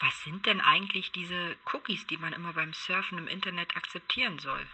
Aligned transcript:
Was 0.00 0.22
sind 0.22 0.46
denn 0.46 0.60
eigentlich 0.60 1.10
diese 1.10 1.56
Cookies, 1.72 2.06
die 2.06 2.18
man 2.18 2.32
immer 2.32 2.52
beim 2.52 2.72
Surfen 2.72 3.18
im 3.18 3.26
Internet 3.26 3.76
akzeptieren 3.76 4.38
soll? 4.38 4.64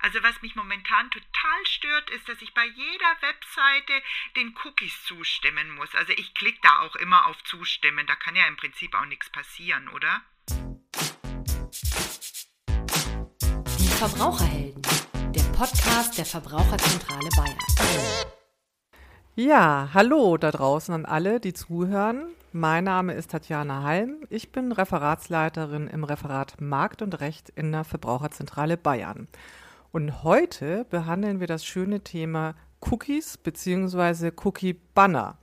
Also 0.00 0.22
was 0.22 0.42
mich 0.42 0.54
momentan 0.54 1.10
total 1.10 1.64
stört, 1.64 2.10
ist, 2.10 2.28
dass 2.28 2.42
ich 2.42 2.52
bei 2.52 2.66
jeder 2.66 3.22
Webseite 3.22 3.92
den 4.36 4.54
Cookies 4.64 5.02
zustimmen 5.04 5.74
muss. 5.76 5.94
Also 5.94 6.12
ich 6.12 6.34
klicke 6.34 6.58
da 6.62 6.80
auch 6.80 6.94
immer 6.96 7.26
auf 7.26 7.42
Zustimmen. 7.44 8.06
Da 8.06 8.14
kann 8.16 8.36
ja 8.36 8.46
im 8.48 8.56
Prinzip 8.58 8.94
auch 8.94 9.06
nichts 9.06 9.30
passieren, 9.30 9.88
oder? 9.88 10.20
Die 13.78 13.88
Verbraucherhelden, 13.88 14.82
der 15.32 15.42
Podcast 15.56 16.18
der 16.18 16.26
Verbraucherzentrale 16.26 17.30
Bayern. 17.34 17.58
Ja, 19.36 19.88
hallo 19.94 20.36
da 20.36 20.50
draußen 20.50 20.94
an 20.94 21.06
alle, 21.06 21.40
die 21.40 21.54
zuhören. 21.54 22.34
Mein 22.52 22.82
Name 22.82 23.12
ist 23.12 23.30
Tatjana 23.30 23.84
Halm. 23.84 24.26
Ich 24.28 24.50
bin 24.50 24.72
Referatsleiterin 24.72 25.86
im 25.86 26.02
Referat 26.02 26.60
Markt 26.60 27.00
und 27.00 27.20
Recht 27.20 27.48
in 27.50 27.70
der 27.70 27.84
Verbraucherzentrale 27.84 28.76
Bayern. 28.76 29.28
Und 29.92 30.24
heute 30.24 30.84
behandeln 30.90 31.38
wir 31.38 31.46
das 31.46 31.64
schöne 31.64 32.00
Thema 32.00 32.56
Cookies 32.80 33.38
bzw. 33.38 34.32
Cookie 34.42 34.72
Banner. 34.72 35.38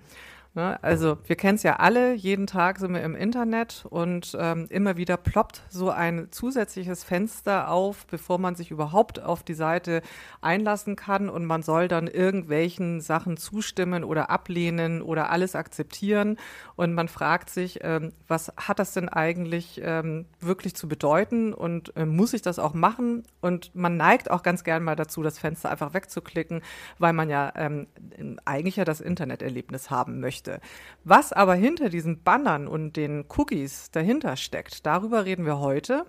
Ne? 0.57 0.83
Also 0.83 1.19
wir 1.27 1.35
kennen 1.35 1.57
es 1.57 1.61
ja 1.61 1.75
alle, 1.75 2.15
jeden 2.15 2.47
Tag 2.47 2.79
sind 2.79 2.91
wir 2.91 3.03
im 3.03 3.13
Internet 3.13 3.85
und 3.91 4.35
ähm, 4.39 4.65
immer 4.71 4.97
wieder 4.97 5.15
ploppt 5.15 5.61
so 5.69 5.91
ein 5.91 6.29
zusätzliches 6.31 7.03
Fenster 7.03 7.69
auf, 7.69 8.07
bevor 8.07 8.39
man 8.39 8.55
sich 8.55 8.71
überhaupt 8.71 9.21
auf 9.21 9.43
die 9.43 9.53
Seite 9.53 10.01
einlassen 10.41 10.95
kann. 10.95 11.29
Und 11.29 11.45
man 11.45 11.61
soll 11.61 11.87
dann 11.87 12.07
irgendwelchen 12.07 13.01
Sachen 13.01 13.37
zustimmen 13.37 14.03
oder 14.03 14.31
ablehnen 14.31 15.03
oder 15.03 15.29
alles 15.29 15.55
akzeptieren. 15.55 16.37
Und 16.75 16.95
man 16.95 17.07
fragt 17.07 17.51
sich, 17.51 17.81
ähm, 17.83 18.11
was 18.27 18.51
hat 18.57 18.79
das 18.79 18.93
denn 18.93 19.09
eigentlich 19.09 19.79
ähm, 19.83 20.25
wirklich 20.39 20.75
zu 20.75 20.87
bedeuten? 20.87 21.53
Und 21.53 21.95
äh, 21.95 22.07
muss 22.07 22.33
ich 22.33 22.41
das 22.41 22.57
auch 22.57 22.73
machen? 22.73 23.21
Und 23.41 23.75
man 23.75 23.95
neigt 23.95 24.31
auch 24.31 24.41
ganz 24.41 24.63
gern 24.63 24.83
mal 24.83 24.95
dazu, 24.95 25.21
das 25.21 25.37
Fenster 25.37 25.69
einfach 25.69 25.93
wegzuklicken, 25.93 26.63
weil 26.97 27.13
man 27.13 27.29
ja 27.29 27.53
ähm, 27.55 27.85
eigentlich 28.45 28.77
ja 28.77 28.85
das 28.85 29.01
Interneterlebnis 29.01 29.91
haben 29.91 30.19
möchte 30.19 30.46
möchte. 30.47 30.59
Was 31.03 31.31
aber 31.33 31.55
hinter 31.55 31.89
diesen 31.89 32.23
Bannern 32.23 32.67
und 32.67 32.97
den 32.97 33.25
Cookies 33.37 33.91
dahinter 33.91 34.35
steckt, 34.35 34.85
darüber 34.85 35.25
reden 35.25 35.45
wir 35.45 35.59
heute. 35.59 36.05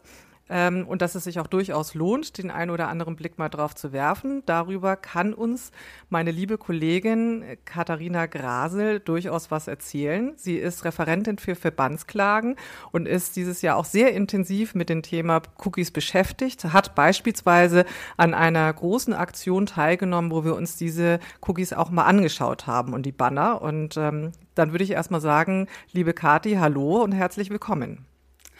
Ähm, 0.51 0.87
und 0.87 1.03
dass 1.03 1.15
es 1.15 1.25
sich 1.25 1.39
auch 1.41 1.47
durchaus 1.47 1.95
lohnt, 1.95 2.39
den 2.39 2.51
einen 2.51 2.71
oder 2.71 2.89
anderen 2.89 3.17
Blick 3.17 3.39
mal 3.39 3.49
drauf 3.49 3.75
zu 3.75 3.93
werfen. 3.93 4.43
Darüber 4.47 4.97
kann 4.97 5.35
uns 5.35 5.71
meine 6.09 6.31
liebe 6.31 6.59
Kollegin 6.59 7.45
Katharina 7.65 8.27
Grasel 8.27 9.01
durchaus 9.01 9.51
was 9.51 9.69
erzählen. 9.69 10.33
Sie 10.37 10.57
ist 10.57 10.85
Referentin 10.85 11.39
für 11.39 11.55
Verbandsklagen 11.55 12.57
und 12.93 13.07
ist 13.07 13.37
dieses 13.37 13.63
Jahr 13.63 13.77
auch 13.77 13.85
sehr 13.85 14.15
intensiv 14.15 14.75
mit 14.75 14.89
dem 14.89 15.03
Thema 15.03 15.43
Cookies 15.65 15.91
beschäftigt, 15.91 16.65
hat 16.65 16.95
beispielsweise 16.95 17.85
an 18.17 18.35
einer 18.35 18.73
großen 18.73 19.13
Aktion 19.13 19.67
teilgenommen, 19.67 20.31
wo 20.31 20.45
wir 20.45 20.55
uns 20.55 20.77
diese 20.77 21.21
Cookies 21.47 21.73
auch 21.73 21.91
mal 21.91 22.05
angeschaut 22.05 22.67
haben 22.67 22.95
und 22.95 23.05
die 23.05 23.13
Banner. 23.13 23.61
Und 23.63 23.97
ähm, 23.97 24.33
dann 24.55 24.73
würde 24.73 24.85
ich 24.85 24.91
erstmal 24.91 25.21
sagen, 25.21 25.69
liebe 25.93 26.15
Kathi, 26.15 26.55
hallo 26.55 27.03
und 27.03 27.13
herzlich 27.13 27.51
willkommen. 27.51 28.08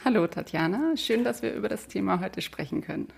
Hallo 0.05 0.27
Tatjana, 0.29 0.97
schön, 0.97 1.25
dass 1.25 1.43
wir 1.43 1.53
über 1.55 1.69
das 1.69 1.89
Thema 1.89 2.21
heute 2.21 2.41
sprechen 2.41 2.83
können. 2.83 3.09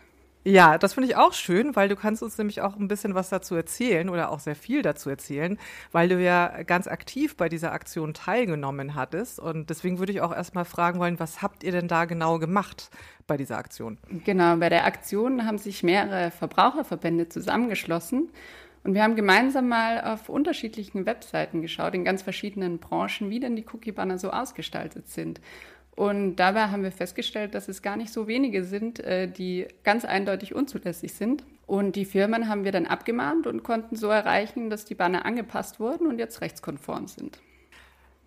Ja, 0.44 0.78
das 0.78 0.94
finde 0.94 1.10
ich 1.10 1.16
auch 1.16 1.34
schön, 1.34 1.76
weil 1.76 1.90
du 1.90 1.96
kannst 1.96 2.22
uns 2.22 2.38
nämlich 2.38 2.62
auch 2.62 2.74
ein 2.76 2.88
bisschen 2.88 3.14
was 3.14 3.28
dazu 3.28 3.54
erzählen 3.54 4.08
oder 4.08 4.30
auch 4.30 4.40
sehr 4.40 4.56
viel 4.56 4.80
dazu 4.80 5.10
erzählen, 5.10 5.58
weil 5.92 6.08
du 6.08 6.18
ja 6.18 6.62
ganz 6.62 6.86
aktiv 6.86 7.36
bei 7.36 7.50
dieser 7.50 7.72
Aktion 7.72 8.14
teilgenommen 8.14 8.94
hattest. 8.94 9.38
Und 9.38 9.68
deswegen 9.68 9.98
würde 9.98 10.12
ich 10.12 10.22
auch 10.22 10.34
erstmal 10.34 10.64
fragen 10.64 10.98
wollen, 10.98 11.20
was 11.20 11.42
habt 11.42 11.62
ihr 11.62 11.72
denn 11.72 11.88
da 11.88 12.06
genau 12.06 12.38
gemacht 12.38 12.88
bei 13.26 13.36
dieser 13.36 13.58
Aktion? 13.58 13.98
Genau, 14.24 14.56
bei 14.56 14.70
der 14.70 14.86
Aktion 14.86 15.44
haben 15.44 15.58
sich 15.58 15.82
mehrere 15.82 16.30
Verbraucherverbände 16.30 17.28
zusammengeschlossen. 17.28 18.30
Und 18.82 18.94
wir 18.94 19.02
haben 19.02 19.16
gemeinsam 19.16 19.68
mal 19.68 20.00
auf 20.00 20.30
unterschiedlichen 20.30 21.04
Webseiten 21.04 21.60
geschaut, 21.60 21.94
in 21.94 22.02
ganz 22.02 22.22
verschiedenen 22.22 22.78
Branchen, 22.78 23.28
wie 23.28 23.40
denn 23.40 23.56
die 23.56 23.66
Cookie-Banner 23.70 24.18
so 24.18 24.30
ausgestaltet 24.30 25.10
sind. 25.10 25.38
Und 25.96 26.36
dabei 26.36 26.68
haben 26.68 26.82
wir 26.82 26.92
festgestellt, 26.92 27.54
dass 27.54 27.68
es 27.68 27.82
gar 27.82 27.96
nicht 27.96 28.12
so 28.12 28.26
wenige 28.26 28.64
sind, 28.64 29.00
äh, 29.00 29.30
die 29.30 29.66
ganz 29.84 30.04
eindeutig 30.04 30.54
unzulässig 30.54 31.12
sind. 31.14 31.44
Und 31.66 31.94
die 31.94 32.04
Firmen 32.04 32.48
haben 32.48 32.64
wir 32.64 32.72
dann 32.72 32.86
abgemahnt 32.86 33.46
und 33.46 33.62
konnten 33.62 33.96
so 33.96 34.08
erreichen, 34.08 34.70
dass 34.70 34.84
die 34.84 34.94
Banner 34.94 35.24
angepasst 35.24 35.78
wurden 35.78 36.06
und 36.06 36.18
jetzt 36.18 36.40
rechtskonform 36.40 37.06
sind. 37.06 37.38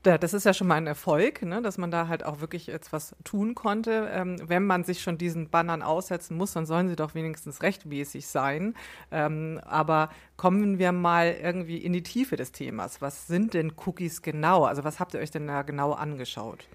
Ja, 0.05 0.17
das 0.17 0.33
ist 0.33 0.45
ja 0.45 0.53
schon 0.53 0.67
mal 0.67 0.75
ein 0.75 0.87
Erfolg, 0.87 1.43
ne, 1.43 1.61
dass 1.61 1.77
man 1.77 1.89
da 1.89 2.09
halt 2.09 2.25
auch 2.25 2.41
wirklich 2.41 2.67
jetzt 2.67 2.91
was 2.91 3.15
tun 3.23 3.55
konnte. 3.55 4.09
Ähm, 4.11 4.35
wenn 4.45 4.65
man 4.65 4.83
sich 4.83 5.01
schon 5.01 5.17
diesen 5.17 5.49
Bannern 5.49 5.81
aussetzen 5.81 6.35
muss, 6.35 6.51
dann 6.51 6.65
sollen 6.65 6.89
sie 6.89 6.97
doch 6.97 7.15
wenigstens 7.15 7.61
rechtmäßig 7.61 8.27
sein. 8.27 8.75
Ähm, 9.11 9.61
aber 9.63 10.09
kommen 10.35 10.77
wir 10.77 10.91
mal 10.91 11.33
irgendwie 11.41 11.77
in 11.77 11.93
die 11.93 12.03
Tiefe 12.03 12.35
des 12.35 12.51
Themas. 12.51 13.01
Was 13.01 13.27
sind 13.27 13.53
denn 13.53 13.73
Cookies 13.85 14.21
genau? 14.21 14.65
Also 14.65 14.83
was 14.83 14.99
habt 14.99 15.13
ihr 15.13 15.21
euch 15.21 15.31
denn 15.31 15.47
da 15.47 15.61
genau 15.61 15.93
angeschaut? 15.93 16.67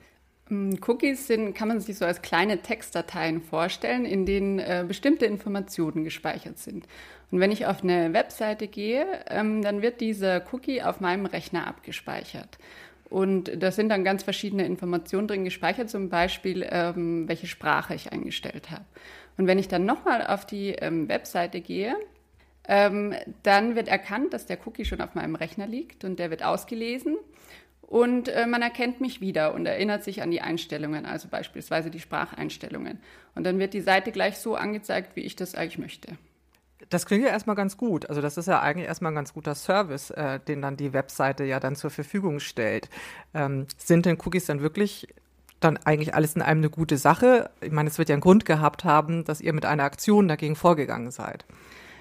Mm, 0.48 0.74
Cookies 0.86 1.26
sind, 1.26 1.54
kann 1.54 1.68
man 1.68 1.80
sich 1.80 1.98
so 1.98 2.04
als 2.04 2.22
kleine 2.22 2.58
Textdateien 2.58 3.40
vorstellen, 3.40 4.04
in 4.04 4.26
denen 4.26 4.58
äh, 4.58 4.84
bestimmte 4.86 5.26
Informationen 5.26 6.04
gespeichert 6.04 6.58
sind. 6.58 6.86
Und 7.30 7.40
wenn 7.40 7.50
ich 7.50 7.66
auf 7.66 7.82
eine 7.82 8.12
Webseite 8.12 8.68
gehe, 8.68 9.06
ähm, 9.28 9.62
dann 9.62 9.82
wird 9.82 10.00
dieser 10.00 10.42
Cookie 10.52 10.82
auf 10.82 11.00
meinem 11.00 11.26
Rechner 11.26 11.66
abgespeichert. 11.66 12.58
Und 13.10 13.50
da 13.62 13.70
sind 13.70 13.88
dann 13.88 14.04
ganz 14.04 14.22
verschiedene 14.22 14.66
Informationen 14.66 15.28
drin 15.28 15.44
gespeichert, 15.44 15.88
zum 15.88 16.08
Beispiel, 16.08 16.66
ähm, 16.70 17.26
welche 17.26 17.46
Sprache 17.46 17.94
ich 17.94 18.12
eingestellt 18.12 18.70
habe. 18.70 18.84
Und 19.38 19.46
wenn 19.46 19.58
ich 19.58 19.68
dann 19.68 19.84
nochmal 19.84 20.26
auf 20.26 20.44
die 20.44 20.70
ähm, 20.70 21.08
Webseite 21.08 21.60
gehe, 21.60 21.96
ähm, 22.66 23.14
dann 23.42 23.76
wird 23.76 23.88
erkannt, 23.88 24.34
dass 24.34 24.44
der 24.44 24.58
Cookie 24.66 24.84
schon 24.84 25.00
auf 25.00 25.14
meinem 25.14 25.36
Rechner 25.36 25.66
liegt 25.66 26.04
und 26.04 26.18
der 26.18 26.30
wird 26.30 26.42
ausgelesen 26.42 27.16
und 27.88 28.28
äh, 28.28 28.46
man 28.46 28.60
erkennt 28.60 29.00
mich 29.00 29.22
wieder 29.22 29.54
und 29.54 29.64
erinnert 29.64 30.04
sich 30.04 30.20
an 30.20 30.30
die 30.30 30.42
Einstellungen, 30.42 31.06
also 31.06 31.26
beispielsweise 31.28 31.90
die 31.90 32.00
Spracheinstellungen. 32.00 32.98
Und 33.34 33.44
dann 33.44 33.58
wird 33.58 33.72
die 33.72 33.80
Seite 33.80 34.12
gleich 34.12 34.36
so 34.36 34.56
angezeigt, 34.56 35.16
wie 35.16 35.22
ich 35.22 35.36
das 35.36 35.54
eigentlich 35.54 35.78
möchte. 35.78 36.18
Das 36.90 37.06
klingt 37.06 37.24
ja 37.24 37.30
erstmal 37.30 37.56
ganz 37.56 37.78
gut. 37.78 38.06
Also 38.10 38.20
das 38.20 38.36
ist 38.36 38.46
ja 38.46 38.60
eigentlich 38.60 38.86
erstmal 38.86 39.12
ein 39.12 39.14
ganz 39.14 39.32
guter 39.32 39.54
Service, 39.54 40.10
äh, 40.10 40.38
den 40.38 40.60
dann 40.60 40.76
die 40.76 40.92
Webseite 40.92 41.44
ja 41.44 41.60
dann 41.60 41.76
zur 41.76 41.88
Verfügung 41.88 42.40
stellt. 42.40 42.90
Ähm, 43.32 43.66
sind 43.78 44.04
denn 44.04 44.18
Cookies 44.22 44.44
dann 44.44 44.60
wirklich 44.60 45.08
dann 45.58 45.78
eigentlich 45.78 46.14
alles 46.14 46.36
in 46.36 46.42
einem 46.42 46.60
eine 46.60 46.70
gute 46.70 46.98
Sache? 46.98 47.50
Ich 47.62 47.72
meine, 47.72 47.88
es 47.88 47.96
wird 47.96 48.10
ja 48.10 48.14
einen 48.14 48.20
Grund 48.20 48.44
gehabt 48.44 48.84
haben, 48.84 49.24
dass 49.24 49.40
ihr 49.40 49.54
mit 49.54 49.64
einer 49.64 49.84
Aktion 49.84 50.28
dagegen 50.28 50.56
vorgegangen 50.56 51.10
seid. 51.10 51.46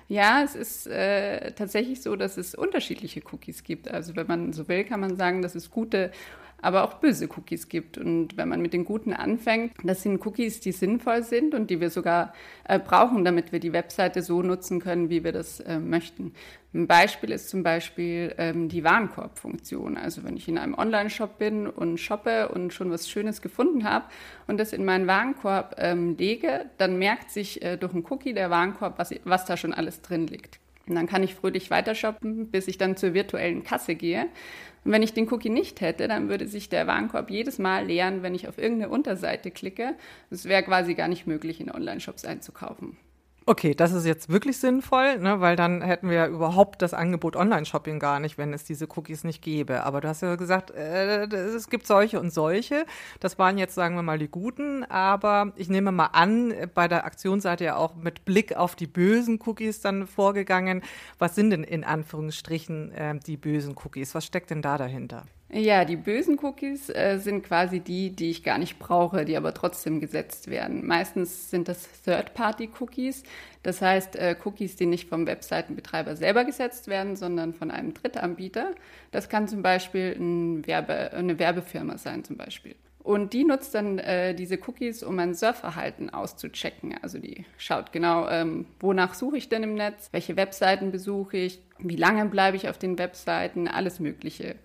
Ja, 0.10 0.42
es 0.44 0.56
ist 0.56 0.88
äh, 0.88 1.52
tatsächlich 1.52 2.02
so, 2.02 2.16
dass 2.16 2.38
es 2.38 2.56
unterschiedliche 2.56 3.22
Cookies 3.32 3.64
gibt. 3.64 3.90
Also 3.90 4.16
wenn 4.16 4.28
man 4.28 4.54
so 4.54 4.68
will, 4.68 4.86
kann 4.86 5.02
man 5.02 5.18
sagen, 5.18 5.42
dass 5.42 5.54
es 5.54 5.70
gute 5.70 6.12
aber 6.62 6.84
auch 6.84 6.96
böse 6.96 7.30
Cookies 7.30 7.70
gibt. 7.70 7.98
Und 7.98 8.38
wenn 8.38 8.50
man 8.50 8.62
mit 8.62 8.74
den 8.74 8.86
guten 8.86 9.14
anfängt, 9.14 9.74
das 9.84 10.04
sind 10.04 10.26
Cookies, 10.26 10.60
die 10.60 10.72
sinnvoll 10.72 11.24
sind 11.24 11.54
und 11.54 11.70
die 11.70 11.80
wir 11.80 11.90
sogar 11.90 12.34
äh, 12.68 12.80
brauchen, 12.80 13.24
damit 13.24 13.52
wir 13.52 13.60
die 13.60 13.74
Webseite 13.74 14.22
so 14.22 14.42
nutzen 14.42 14.80
können, 14.80 15.10
wie 15.10 15.24
wir 15.24 15.32
das 15.32 15.60
äh, 15.60 15.80
möchten. 15.80 16.34
Ein 16.74 16.88
Beispiel 16.88 17.32
ist 17.32 17.50
zum 17.50 17.64
Beispiel 17.64 18.34
ähm, 18.38 18.70
die 18.70 18.84
Warenkorbfunktion. 18.84 19.98
Also 19.98 20.24
wenn 20.24 20.36
ich 20.36 20.48
in 20.48 20.58
einem 20.58 20.74
Online-Shop 20.74 21.38
bin 21.38 21.68
und 21.68 22.00
shoppe 22.00 22.50
und 22.50 22.74
schon 22.74 22.92
was 22.92 23.10
Schönes 23.10 23.42
gefunden 23.42 23.84
habe 23.84 24.06
und 24.48 24.58
das 24.60 24.74
in 24.74 24.84
meinen 24.84 25.08
Warenkorb 25.08 25.76
ähm, 25.78 26.18
lege, 26.18 26.66
dann 26.78 26.98
merkt 26.98 27.32
sich 27.32 27.62
äh, 27.62 27.78
durch 27.78 27.94
einen 27.94 28.06
Cookie 28.10 28.34
der 28.34 28.50
Warenkorb, 28.50 29.00
was, 29.00 29.14
was 29.24 29.46
da 29.46 29.58
schon 29.58 29.74
alles 29.74 30.02
drin 30.02 30.28
liegt. 30.28 30.60
Und 30.88 30.96
dann 30.96 31.08
kann 31.08 31.24
ich 31.24 31.36
fröhlich 31.36 31.70
weiter 31.70 31.96
shoppen, 31.96 32.50
bis 32.50 32.68
ich 32.68 32.78
dann 32.78 32.96
zur 32.98 33.14
virtuellen 33.14 33.64
Kasse 33.64 33.96
gehe. 33.96 34.28
Und 34.84 34.92
wenn 34.92 35.04
ich 35.04 35.14
den 35.14 35.32
Cookie 35.32 35.50
nicht 35.50 35.82
hätte, 35.82 36.08
dann 36.08 36.30
würde 36.30 36.48
sich 36.48 36.70
der 36.70 36.88
Warenkorb 36.88 37.30
jedes 37.30 37.60
Mal 37.60 37.86
leeren, 37.86 38.24
wenn 38.24 38.36
ich 38.36 38.48
auf 38.48 38.58
irgendeine 38.58 38.92
Unterseite 38.92 39.52
klicke. 39.52 39.96
Es 40.30 40.46
wäre 40.46 40.64
quasi 40.64 40.94
gar 40.94 41.08
nicht 41.08 41.28
möglich, 41.28 41.60
in 41.60 41.72
Online-Shops 41.72 42.26
einzukaufen. 42.26 42.98
Okay, 43.50 43.74
das 43.74 43.94
ist 43.94 44.06
jetzt 44.06 44.28
wirklich 44.28 44.58
sinnvoll, 44.58 45.20
ne, 45.20 45.40
weil 45.40 45.56
dann 45.56 45.82
hätten 45.82 46.10
wir 46.10 46.18
ja 46.18 46.28
überhaupt 46.28 46.82
das 46.82 46.94
Angebot 46.94 47.38
Online-Shopping 47.38 47.98
gar 47.98 48.20
nicht, 48.20 48.38
wenn 48.38 48.52
es 48.52 48.66
diese 48.66 48.90
Cookies 48.94 49.24
nicht 49.24 49.42
gäbe. 49.42 49.84
Aber 49.84 50.02
du 50.02 50.10
hast 50.10 50.22
ja 50.22 50.36
gesagt, 50.36 50.72
äh, 50.72 51.24
es 51.28 51.70
gibt 51.70 51.88
solche 51.88 52.20
und 52.20 52.34
solche. 52.34 52.86
Das 53.22 53.40
waren 53.40 53.58
jetzt, 53.58 53.74
sagen 53.74 53.96
wir 53.96 54.02
mal, 54.02 54.20
die 54.20 54.28
guten. 54.28 54.84
Aber 54.84 55.54
ich 55.56 55.70
nehme 55.70 55.94
mal 55.94 56.08
an, 56.08 56.54
bei 56.74 56.90
der 56.90 57.06
Aktion 57.06 57.40
seid 57.40 57.62
ihr 57.62 57.78
auch 57.78 57.96
mit 57.96 58.26
Blick 58.26 58.54
auf 58.58 58.76
die 58.76 58.88
bösen 58.88 59.40
Cookies 59.46 59.80
dann 59.80 60.08
vorgegangen. 60.08 60.82
Was 61.18 61.34
sind 61.36 61.52
denn 61.52 61.64
in 61.64 61.86
Anführungsstrichen 61.86 62.92
äh, 62.92 63.18
die 63.18 63.38
bösen 63.38 63.76
Cookies? 63.82 64.14
Was 64.14 64.26
steckt 64.26 64.50
denn 64.50 64.62
da 64.62 64.78
dahinter? 64.78 65.24
Ja, 65.50 65.86
die 65.86 65.96
bösen 65.96 66.38
Cookies 66.42 66.90
äh, 66.90 67.20
sind 67.20 67.44
quasi 67.44 67.80
die, 67.80 68.10
die 68.14 68.32
ich 68.32 68.44
gar 68.44 68.58
nicht 68.58 68.80
brauche, 68.80 69.24
die 69.24 69.38
aber 69.38 69.54
trotzdem 69.54 70.02
gesetzt 70.02 70.50
werden. 70.50 70.86
Meistens 70.86 71.50
sind 71.50 71.70
das 71.70 71.88
Third-Party-Cookies, 72.04 73.24
das 73.64 73.82
heißt 73.82 74.18
äh, 74.18 74.36
Cookies, 74.44 74.76
die 74.76 74.86
nicht 74.86 75.08
vom 75.08 75.26
Webseitenbetreiber 75.26 76.18
selber 76.18 76.44
gesetzt 76.44 76.90
werden, 76.90 77.16
sondern 77.16 77.54
von 77.54 77.72
einem 77.72 77.94
Drittanbieter. 77.94 78.72
Das 79.12 79.30
kann 79.30 79.48
zum 79.48 79.62
Beispiel 79.62 80.18
ein 80.20 80.68
Werbe, 80.68 81.14
eine 81.14 81.40
Werbefirma 81.40 81.98
sein 81.98 82.26
zum 82.26 82.36
Beispiel. 82.36 82.76
Und 83.08 83.32
die 83.32 83.46
nutzt 83.46 83.74
dann 83.74 84.00
äh, 84.00 84.36
diese 84.36 84.60
Cookies, 84.68 85.02
um 85.02 85.16
mein 85.16 85.34
Surfverhalten 85.34 86.10
auszuchecken. 86.10 86.96
Also 87.02 87.20
die 87.20 87.46
schaut 87.58 87.94
genau, 87.94 88.28
ähm, 88.28 88.66
wonach 88.82 89.14
suche 89.14 89.38
ich 89.38 89.48
denn 89.48 89.64
im 89.64 89.76
Netz, 89.76 90.10
welche 90.12 90.36
Webseiten 90.36 90.92
besuche 90.92 91.38
ich, 91.38 91.62
wie 91.80 91.96
lange 91.96 92.26
bleibe 92.26 92.58
ich 92.58 92.68
auf 92.68 92.78
den 92.78 92.98
Webseiten, 92.98 93.70
alles 93.70 94.02
Mögliche. 94.02 94.56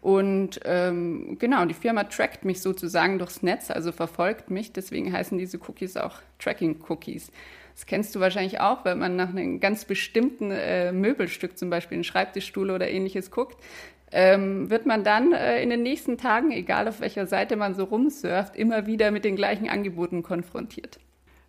Und 0.00 0.60
ähm, 0.64 1.36
genau, 1.38 1.64
die 1.64 1.74
Firma 1.74 2.04
trackt 2.04 2.44
mich 2.44 2.62
sozusagen 2.62 3.18
durchs 3.18 3.42
Netz, 3.42 3.70
also 3.70 3.90
verfolgt 3.90 4.50
mich. 4.50 4.72
Deswegen 4.72 5.12
heißen 5.12 5.38
diese 5.38 5.58
Cookies 5.58 5.96
auch 5.96 6.20
Tracking-Cookies. 6.38 7.32
Das 7.74 7.86
kennst 7.86 8.14
du 8.14 8.20
wahrscheinlich 8.20 8.60
auch, 8.60 8.84
wenn 8.84 8.98
man 8.98 9.16
nach 9.16 9.28
einem 9.28 9.60
ganz 9.60 9.84
bestimmten 9.84 10.50
äh, 10.50 10.92
Möbelstück, 10.92 11.58
zum 11.58 11.70
Beispiel 11.70 11.96
einen 11.96 12.04
Schreibtischstuhl 12.04 12.70
oder 12.70 12.88
ähnliches 12.88 13.30
guckt, 13.30 13.56
ähm, 14.10 14.70
wird 14.70 14.86
man 14.86 15.04
dann 15.04 15.32
äh, 15.32 15.62
in 15.62 15.70
den 15.70 15.82
nächsten 15.82 16.16
Tagen, 16.16 16.50
egal 16.50 16.88
auf 16.88 17.00
welcher 17.00 17.26
Seite 17.26 17.56
man 17.56 17.74
so 17.74 17.84
rumsurft, 17.84 18.56
immer 18.56 18.86
wieder 18.86 19.10
mit 19.10 19.24
den 19.24 19.36
gleichen 19.36 19.68
Angeboten 19.68 20.22
konfrontiert. 20.22 20.98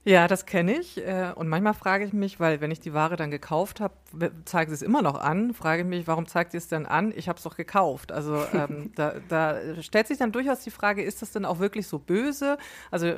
Ja, 0.06 0.30
das 0.30 0.46
kenne 0.46 0.80
ich. 0.80 0.98
Äh, 1.06 1.34
und 1.36 1.50
manchmal 1.50 1.74
frage 1.74 2.06
ich 2.06 2.14
mich, 2.14 2.40
weil 2.40 2.62
wenn 2.62 2.72
ich 2.72 2.80
die 2.80 2.94
Ware 2.94 3.18
dann 3.18 3.32
gekauft 3.32 3.82
habe, 3.82 3.94
zeigt 4.46 4.72
es 4.72 4.82
immer 4.82 5.02
noch 5.02 5.20
an, 5.20 5.54
frage 5.54 5.82
ich 5.82 5.88
mich, 5.88 6.08
warum 6.08 6.26
zeigt 6.26 6.54
sie 6.54 6.58
es 6.58 6.70
denn 6.70 6.86
an? 6.86 7.14
Ich 7.16 7.28
habe 7.28 7.38
es 7.38 7.44
doch 7.44 7.58
gekauft. 7.58 8.14
Also 8.14 8.36
ähm, 8.54 8.92
da, 8.96 9.16
da, 9.28 9.60
stellt 9.82 10.08
sich 10.08 10.18
dann 10.18 10.32
durchaus 10.32 10.62
die 10.62 10.72
Frage, 10.72 11.04
ist 11.04 11.22
das 11.22 11.32
denn 11.32 11.44
auch 11.44 11.60
wirklich 11.60 11.86
so 11.88 12.00
böse? 12.00 12.58
Also 12.92 13.14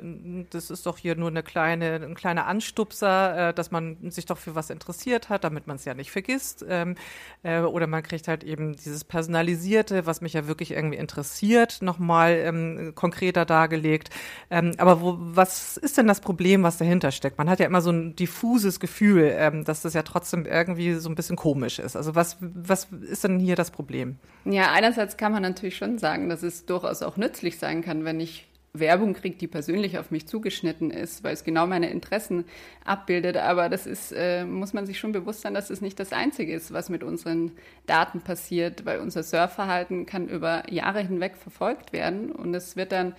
das 0.50 0.72
ist 0.72 0.88
doch 0.88 0.98
hier 0.98 1.16
nur 1.16 1.30
eine 1.30 1.44
kleine, 1.44 2.02
ein 2.04 2.16
kleiner 2.16 2.48
Anstupser, 2.48 3.50
äh, 3.50 3.54
dass 3.54 3.70
man 3.70 4.10
sich 4.10 4.26
doch 4.26 4.40
für 4.40 4.56
was 4.56 4.72
interessiert 4.72 5.30
hat, 5.30 5.44
damit 5.44 5.68
man 5.68 5.76
es 5.76 5.86
ja 5.86 5.94
nicht 5.94 6.12
vergisst. 6.12 6.66
Ähm, 6.68 6.96
äh, 7.44 7.60
oder 7.60 7.86
man 7.86 8.02
kriegt 8.02 8.28
halt 8.28 8.44
eben 8.44 8.76
dieses 8.76 9.04
Personalisierte, 9.04 10.08
was 10.08 10.22
mich 10.22 10.34
ja 10.34 10.48
wirklich 10.48 10.72
irgendwie 10.72 10.98
interessiert, 10.98 11.84
nochmal 11.84 12.34
ähm, 12.34 12.94
konkreter 12.96 13.46
dargelegt. 13.46 14.10
Ähm, 14.50 14.74
aber 14.78 15.00
wo, 15.00 15.18
was 15.20 15.78
ist 15.78 15.98
denn 15.98 16.08
das 16.08 16.22
Problem, 16.22 16.64
was 16.64 16.71
dahinter 16.78 17.12
steckt. 17.12 17.38
Man 17.38 17.50
hat 17.50 17.60
ja 17.60 17.66
immer 17.66 17.82
so 17.82 17.92
ein 17.92 18.16
diffuses 18.16 18.80
Gefühl, 18.80 19.34
ähm, 19.36 19.64
dass 19.64 19.82
das 19.82 19.94
ja 19.94 20.04
trotzdem 20.04 20.46
irgendwie 20.46 20.94
so 20.94 21.10
ein 21.10 21.16
bisschen 21.16 21.36
komisch 21.36 21.80
ist. 21.80 21.96
Also 21.96 22.16
was, 22.16 22.38
was 22.40 22.88
ist 23.10 23.24
denn 23.24 23.40
hier 23.40 23.56
das 23.56 23.72
Problem? 23.72 24.18
Ja, 24.46 24.72
einerseits 24.72 25.18
kann 25.18 25.32
man 25.32 25.42
natürlich 25.42 25.78
schon 25.78 25.98
sagen, 25.98 26.30
dass 26.30 26.44
es 26.44 26.66
durchaus 26.66 27.02
auch 27.02 27.18
nützlich 27.18 27.58
sein 27.60 27.82
kann, 27.82 28.06
wenn 28.06 28.20
ich 28.20 28.48
Werbung 28.74 29.14
kriege, 29.14 29.36
die 29.36 29.48
persönlich 29.48 29.98
auf 29.98 30.12
mich 30.12 30.28
zugeschnitten 30.28 30.92
ist, 30.92 31.24
weil 31.24 31.34
es 31.34 31.44
genau 31.44 31.68
meine 31.68 31.90
Interessen 31.90 32.46
abbildet. 32.86 33.38
Aber 33.38 33.68
das 33.68 33.86
ist, 33.86 34.14
äh, 34.16 34.46
muss 34.46 34.74
man 34.74 34.86
sich 34.86 34.98
schon 34.98 35.12
bewusst 35.12 35.42
sein, 35.42 35.54
dass 35.54 35.70
es 35.70 35.82
nicht 35.82 36.00
das 36.00 36.14
Einzige 36.14 36.54
ist, 36.54 36.72
was 36.72 36.90
mit 36.90 37.04
unseren 37.04 37.52
Daten 37.86 38.22
passiert, 38.22 38.86
weil 38.86 39.00
unser 39.00 39.24
Surfverhalten 39.24 40.06
kann 40.06 40.30
über 40.30 40.64
Jahre 40.72 41.02
hinweg 41.02 41.36
verfolgt 41.36 41.92
werden 41.92 42.32
und 42.32 42.54
es 42.54 42.76
wird 42.76 42.94
dann 42.94 43.14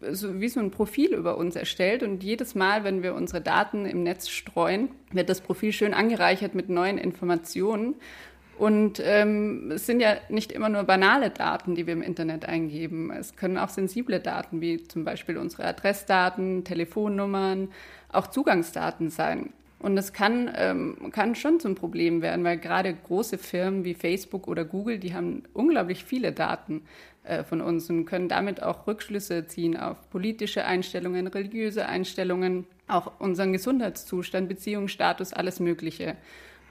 wie 0.00 0.48
so 0.48 0.60
ein 0.60 0.70
Profil 0.70 1.14
über 1.14 1.36
uns 1.36 1.56
erstellt 1.56 2.02
und 2.02 2.22
jedes 2.22 2.54
Mal, 2.54 2.84
wenn 2.84 3.02
wir 3.02 3.14
unsere 3.14 3.40
Daten 3.40 3.86
im 3.86 4.02
Netz 4.02 4.28
streuen, 4.28 4.90
wird 5.12 5.28
das 5.28 5.40
Profil 5.40 5.72
schön 5.72 5.94
angereichert 5.94 6.54
mit 6.54 6.68
neuen 6.68 6.98
Informationen. 6.98 7.96
Und 8.58 9.00
ähm, 9.04 9.70
es 9.70 9.86
sind 9.86 10.00
ja 10.00 10.16
nicht 10.28 10.50
immer 10.50 10.68
nur 10.68 10.82
banale 10.82 11.30
Daten, 11.30 11.76
die 11.76 11.86
wir 11.86 11.92
im 11.92 12.02
Internet 12.02 12.46
eingeben. 12.46 13.12
Es 13.12 13.36
können 13.36 13.56
auch 13.56 13.68
sensible 13.68 14.18
Daten, 14.18 14.60
wie 14.60 14.82
zum 14.82 15.04
Beispiel 15.04 15.38
unsere 15.38 15.64
Adressdaten, 15.64 16.64
Telefonnummern, 16.64 17.68
auch 18.10 18.26
Zugangsdaten 18.26 19.10
sein. 19.10 19.52
Und 19.80 19.94
das 19.94 20.12
kann, 20.12 20.50
ähm, 20.56 21.10
kann 21.12 21.36
schon 21.36 21.60
zum 21.60 21.76
Problem 21.76 22.20
werden, 22.20 22.44
weil 22.44 22.58
gerade 22.58 22.92
große 22.92 23.38
Firmen 23.38 23.84
wie 23.84 23.94
Facebook 23.94 24.48
oder 24.48 24.64
Google, 24.64 24.98
die 24.98 25.14
haben 25.14 25.44
unglaublich 25.52 26.04
viele 26.04 26.32
Daten 26.32 26.82
äh, 27.22 27.44
von 27.44 27.60
uns 27.60 27.88
und 27.88 28.04
können 28.04 28.28
damit 28.28 28.62
auch 28.62 28.86
Rückschlüsse 28.88 29.46
ziehen 29.46 29.76
auf 29.76 30.10
politische 30.10 30.64
Einstellungen, 30.64 31.28
religiöse 31.28 31.86
Einstellungen, 31.86 32.66
auch 32.88 33.20
unseren 33.20 33.52
Gesundheitszustand, 33.52 34.48
Beziehungsstatus, 34.48 35.32
alles 35.32 35.60
Mögliche. 35.60 36.16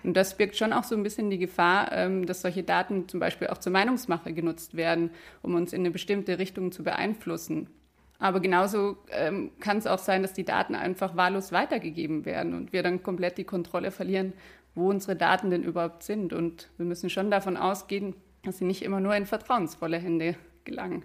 Und 0.04 0.16
das 0.16 0.36
birgt 0.36 0.58
schon 0.58 0.74
auch 0.74 0.84
so 0.84 0.96
ein 0.96 1.04
bisschen 1.04 1.30
die 1.30 1.38
Gefahr, 1.38 1.92
ähm, 1.92 2.26
dass 2.26 2.42
solche 2.42 2.64
Daten 2.64 3.08
zum 3.08 3.20
Beispiel 3.20 3.48
auch 3.48 3.58
zur 3.58 3.72
Meinungsmache 3.72 4.34
genutzt 4.34 4.76
werden, 4.76 5.12
um 5.42 5.56
uns 5.56 5.74
in 5.74 5.82
eine 5.82 5.92
bestimmte 5.92 6.40
Richtung 6.40 6.72
zu 6.72 6.84
beeinflussen. 6.84 7.68
Aber 8.20 8.40
genauso 8.40 8.98
ähm, 9.12 9.52
kann 9.60 9.78
es 9.78 9.88
auch 9.88 10.00
sein, 10.00 10.22
dass 10.24 10.34
die 10.34 10.46
Daten 10.46 10.74
einfach 10.74 11.16
wahllos 11.16 11.52
weitergegeben 11.52 12.26
werden 12.26 12.54
und 12.56 12.74
wir 12.74 12.82
dann 12.82 13.04
komplett 13.04 13.38
die 13.38 13.44
Kontrolle 13.44 13.92
verlieren, 13.92 14.34
wo 14.74 14.90
unsere 14.90 15.16
Daten 15.16 15.50
denn 15.50 15.64
überhaupt 15.64 16.04
sind. 16.04 16.34
Und 16.34 16.70
wir 16.78 16.86
müssen 16.86 17.10
schon 17.10 17.30
davon 17.30 17.58
ausgehen, 17.58 18.16
dass 18.44 18.58
sie 18.58 18.66
nicht 18.66 18.84
immer 18.84 19.00
nur 19.00 19.16
in 19.16 19.26
vertrauensvolle 19.26 19.98
Hände 19.98 20.36
gelangen. 20.64 21.04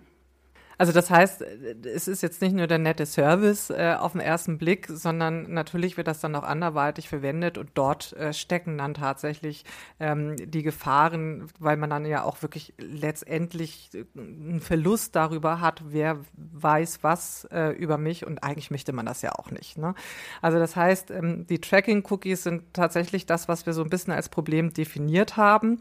Also 0.83 0.93
das 0.93 1.11
heißt, 1.11 1.43
es 1.85 2.09
ist 2.09 2.25
jetzt 2.25 2.43
nicht 2.43 2.57
nur 2.57 2.67
der 2.67 2.79
nette 2.79 3.07
Service 3.07 3.71
äh, 3.71 3.95
auf 3.97 4.13
den 4.13 4.21
ersten 4.21 4.59
Blick, 4.59 4.89
sondern 4.89 5.55
natürlich 5.55 5.97
wird 5.97 6.09
das 6.09 6.19
dann 6.19 6.35
auch 6.35 6.43
anderweitig 6.43 7.09
verwendet 7.09 7.57
und 7.57 7.71
dort 7.75 8.15
äh, 8.15 8.33
stecken 8.33 8.79
dann 8.79 8.95
tatsächlich 8.95 9.65
ähm, 10.01 10.35
die 10.45 10.65
Gefahren, 10.65 11.47
weil 11.61 11.77
man 11.77 11.89
dann 11.89 12.05
ja 12.05 12.25
auch 12.25 12.43
wirklich 12.43 12.75
letztendlich 12.79 13.91
äh, 13.95 14.05
einen 14.19 14.61
Verlust 14.61 15.15
darüber 15.15 15.61
hat, 15.61 15.85
wer 15.87 16.19
weiß 16.33 17.05
was 17.05 17.45
äh, 17.53 17.69
über 17.77 17.97
mich 17.97 18.27
und 18.27 18.43
eigentlich 18.43 18.73
möchte 18.73 18.93
man 18.93 19.07
das 19.07 19.23
ja 19.23 19.37
auch 19.37 19.53
nicht. 19.53 19.79
Ne? 19.79 19.95
Also 20.41 20.59
das 20.59 20.75
heißt, 20.75 21.13
ähm, 21.13 21.47
die 21.47 21.61
Tracking-Cookies 21.61 22.43
sind 22.43 22.75
tatsächlich 22.75 23.25
das, 23.27 23.47
was 23.47 23.67
wir 23.67 23.73
so 23.73 23.85
ein 23.85 23.89
bisschen 23.89 24.15
als 24.15 24.29
Problem 24.29 24.75
definiert 24.75 25.37
haben. 25.37 25.81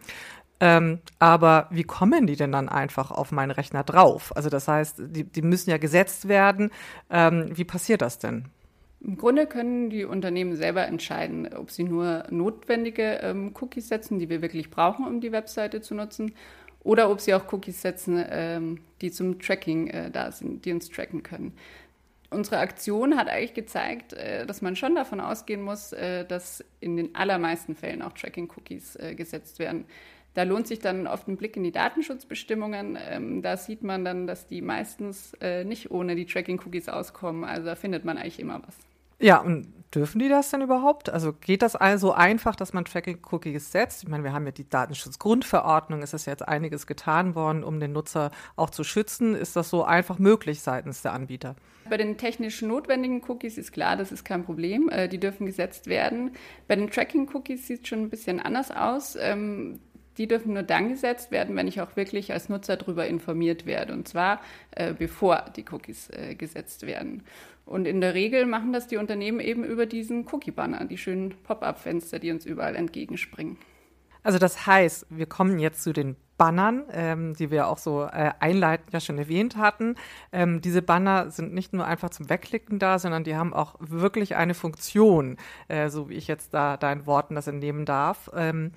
Ähm, 0.62 1.00
aber 1.18 1.68
wie 1.72 1.84
kommen 1.84 2.28
die 2.28 2.36
denn 2.36 2.52
dann 2.52 2.70
einfach 2.70 3.10
auf 3.10 3.32
meinen 3.32 3.52
Rechner 3.52 3.84
drauf? 3.84 4.32
Also 4.36 4.50
das 4.50 4.68
heißt, 4.68 5.02
die, 5.08 5.24
die 5.24 5.42
müssen 5.42 5.72
ja 5.72 5.78
gesetzt 5.78 6.28
werden. 6.28 6.70
Ähm, 7.10 7.50
wie 7.56 7.66
passiert 7.66 8.04
das 8.04 8.20
denn? 8.20 8.46
Im 9.04 9.18
Grunde 9.18 9.48
können 9.48 9.90
die 9.90 10.06
Unternehmen 10.06 10.56
selber 10.56 10.86
entscheiden, 10.86 11.52
ob 11.56 11.72
sie 11.72 11.84
nur 11.84 12.26
notwendige 12.30 13.20
ähm, 13.24 13.56
Cookies 13.60 13.88
setzen, 13.88 14.20
die 14.20 14.30
wir 14.30 14.44
wirklich 14.44 14.70
brauchen, 14.70 15.08
um 15.08 15.20
die 15.20 15.32
Webseite 15.32 15.82
zu 15.82 15.96
nutzen, 15.96 16.36
oder 16.84 17.10
ob 17.10 17.20
sie 17.22 17.34
auch 17.34 17.52
Cookies 17.52 17.82
setzen, 17.82 18.24
ähm, 18.30 18.80
die 19.02 19.12
zum 19.12 19.40
Tracking 19.40 19.88
äh, 19.88 20.12
da 20.12 20.32
sind, 20.32 20.66
die 20.66 20.72
uns 20.72 20.90
tracken 20.90 21.24
können. 21.24 21.54
Unsere 22.30 22.60
Aktion 22.60 23.18
hat 23.18 23.28
eigentlich 23.28 23.56
gezeigt, 23.56 24.14
äh, 24.14 24.46
dass 24.46 24.62
man 24.62 24.76
schon 24.76 24.94
davon 24.94 25.20
ausgehen 25.20 25.64
muss, 25.64 25.94
äh, 25.94 26.24
dass 26.26 26.64
in 26.80 26.96
den 26.96 27.16
allermeisten 27.16 27.76
Fällen 27.76 28.04
auch 28.04 28.14
Tracking-Cookies 28.14 28.96
äh, 28.98 29.16
gesetzt 29.16 29.58
werden. 29.60 29.86
Da 30.34 30.44
lohnt 30.44 30.68
sich 30.68 30.80
dann 30.80 31.08
oft 31.08 31.28
ein 31.28 31.36
Blick 31.36 31.58
in 31.58 31.64
die 31.64 31.72
Datenschutzbestimmungen. 31.72 32.98
Ähm, 33.10 33.42
da 33.42 33.58
sieht 33.58 33.84
man 33.84 34.06
dann, 34.06 34.28
dass 34.28 34.48
die 34.48 34.62
meistens 34.62 35.34
äh, 35.42 35.66
nicht 35.66 35.92
ohne 35.92 36.16
die 36.16 36.26
Tracking-Cookies 36.26 36.88
auskommen. 36.88 37.44
Also 37.44 37.66
da 37.66 37.76
findet 37.76 38.06
man 38.06 38.18
eigentlich 38.18 38.40
immer 38.40 38.62
was. 38.66 38.78
Ja, 39.20 39.40
und 39.40 39.68
dürfen 39.94 40.20
die 40.20 40.30
das 40.30 40.50
denn 40.50 40.62
überhaupt? 40.62 41.10
Also 41.10 41.34
geht 41.34 41.62
das 41.62 41.76
also 41.76 42.14
einfach, 42.14 42.56
dass 42.56 42.74
man 42.74 42.86
Tracking-Cookies 42.86 43.72
setzt? 43.72 44.04
Ich 44.04 44.10
meine, 44.10 44.24
wir 44.24 44.34
haben 44.34 44.46
ja 44.46 44.52
die 44.52 44.68
Datenschutzgrundverordnung. 44.68 46.02
Es 46.02 46.14
ist 46.14 46.26
jetzt 46.26 46.48
einiges 46.48 46.88
getan 46.88 47.36
worden, 47.36 47.64
um 47.64 47.80
den 47.80 47.92
Nutzer 47.92 48.32
auch 48.56 48.72
zu 48.72 48.84
schützen. 48.84 49.36
Ist 49.36 49.56
das 49.56 49.70
so 49.70 49.84
einfach 49.84 50.18
möglich 50.18 50.62
seitens 50.62 51.02
der 51.02 51.14
Anbieter? 51.14 51.56
Bei 51.90 51.98
den 51.98 52.18
technisch 52.18 52.62
notwendigen 52.62 53.22
Cookies 53.28 53.58
ist 53.58 53.74
klar, 53.74 53.98
das 53.98 54.12
ist 54.12 54.24
kein 54.24 54.44
Problem. 54.44 54.90
Äh, 54.90 55.08
die 55.08 55.20
dürfen 55.20 55.46
gesetzt 55.46 55.88
werden. 55.88 56.32
Bei 56.68 56.76
den 56.76 56.90
Tracking-Cookies 56.90 57.68
sieht 57.68 57.84
es 57.84 57.88
schon 57.88 58.00
ein 58.00 58.10
bisschen 58.10 58.40
anders 58.40 58.72
aus. 58.72 59.18
Die 60.18 60.28
dürfen 60.28 60.54
nur 60.54 60.64
dann 60.64 60.90
gesetzt 60.90 61.32
werden, 61.32 61.56
wenn 61.56 61.68
ich 61.68 61.82
auch 61.82 61.96
wirklich 61.96 62.34
als 62.34 62.50
Nutzer 62.50 62.78
darüber 62.78 63.08
informiert 63.08 63.66
werde. 63.66 63.94
Und 63.94 64.08
zwar 64.08 64.42
äh, 64.72 64.94
bevor 64.94 65.46
die 65.56 65.66
Cookies 65.72 66.10
äh, 66.10 66.36
gesetzt 66.36 66.86
werden. 66.86 67.24
Und 67.66 67.86
in 67.86 68.02
der 68.02 68.14
Regel 68.14 68.46
machen 68.46 68.74
das 68.74 68.88
die 68.88 68.98
Unternehmen 68.98 69.40
eben 69.40 69.64
über 69.64 69.86
diesen 69.86 70.28
Cookie-Banner, 70.32 70.86
die 70.86 70.98
schönen 70.98 71.34
Pop-up-Fenster, 71.44 72.20
die 72.20 72.32
uns 72.32 72.46
überall 72.46 72.76
entgegenspringen. 72.76 73.58
Also 74.24 74.38
das 74.38 74.68
heißt, 74.68 75.08
wir 75.10 75.26
kommen 75.26 75.60
jetzt 75.60 75.84
zu 75.84 75.94
den 75.94 76.16
Bannern, 76.42 76.86
ähm, 76.92 77.36
die 77.36 77.52
wir 77.52 77.68
auch 77.68 77.78
so 77.78 78.02
äh, 78.02 78.32
einleitend 78.40 78.92
ja 78.92 79.00
schon 79.00 79.20
erwähnt 79.20 79.58
hatten. 79.58 79.94
Ähm, 80.32 80.60
diese 80.60 80.82
Banner 80.82 81.30
sind 81.30 81.54
nicht 81.54 81.72
nur 81.72 81.86
einfach 81.86 82.10
zum 82.10 82.32
Wegklicken 82.32 82.80
da, 82.80 82.98
sondern 82.98 83.24
die 83.24 83.36
haben 83.36 83.54
auch 83.54 83.76
wirklich 83.78 84.36
eine 84.36 84.56
Funktion, 84.56 85.38
äh, 85.68 85.90
so 85.90 86.10
wie 86.10 86.16
ich 86.16 86.26
jetzt 86.26 86.52
da 86.56 86.78
deinen 86.78 87.06
Worten 87.06 87.36
das 87.36 87.46
entnehmen 87.46 87.86
darf. 87.86 88.32
Ähm, 88.36 88.72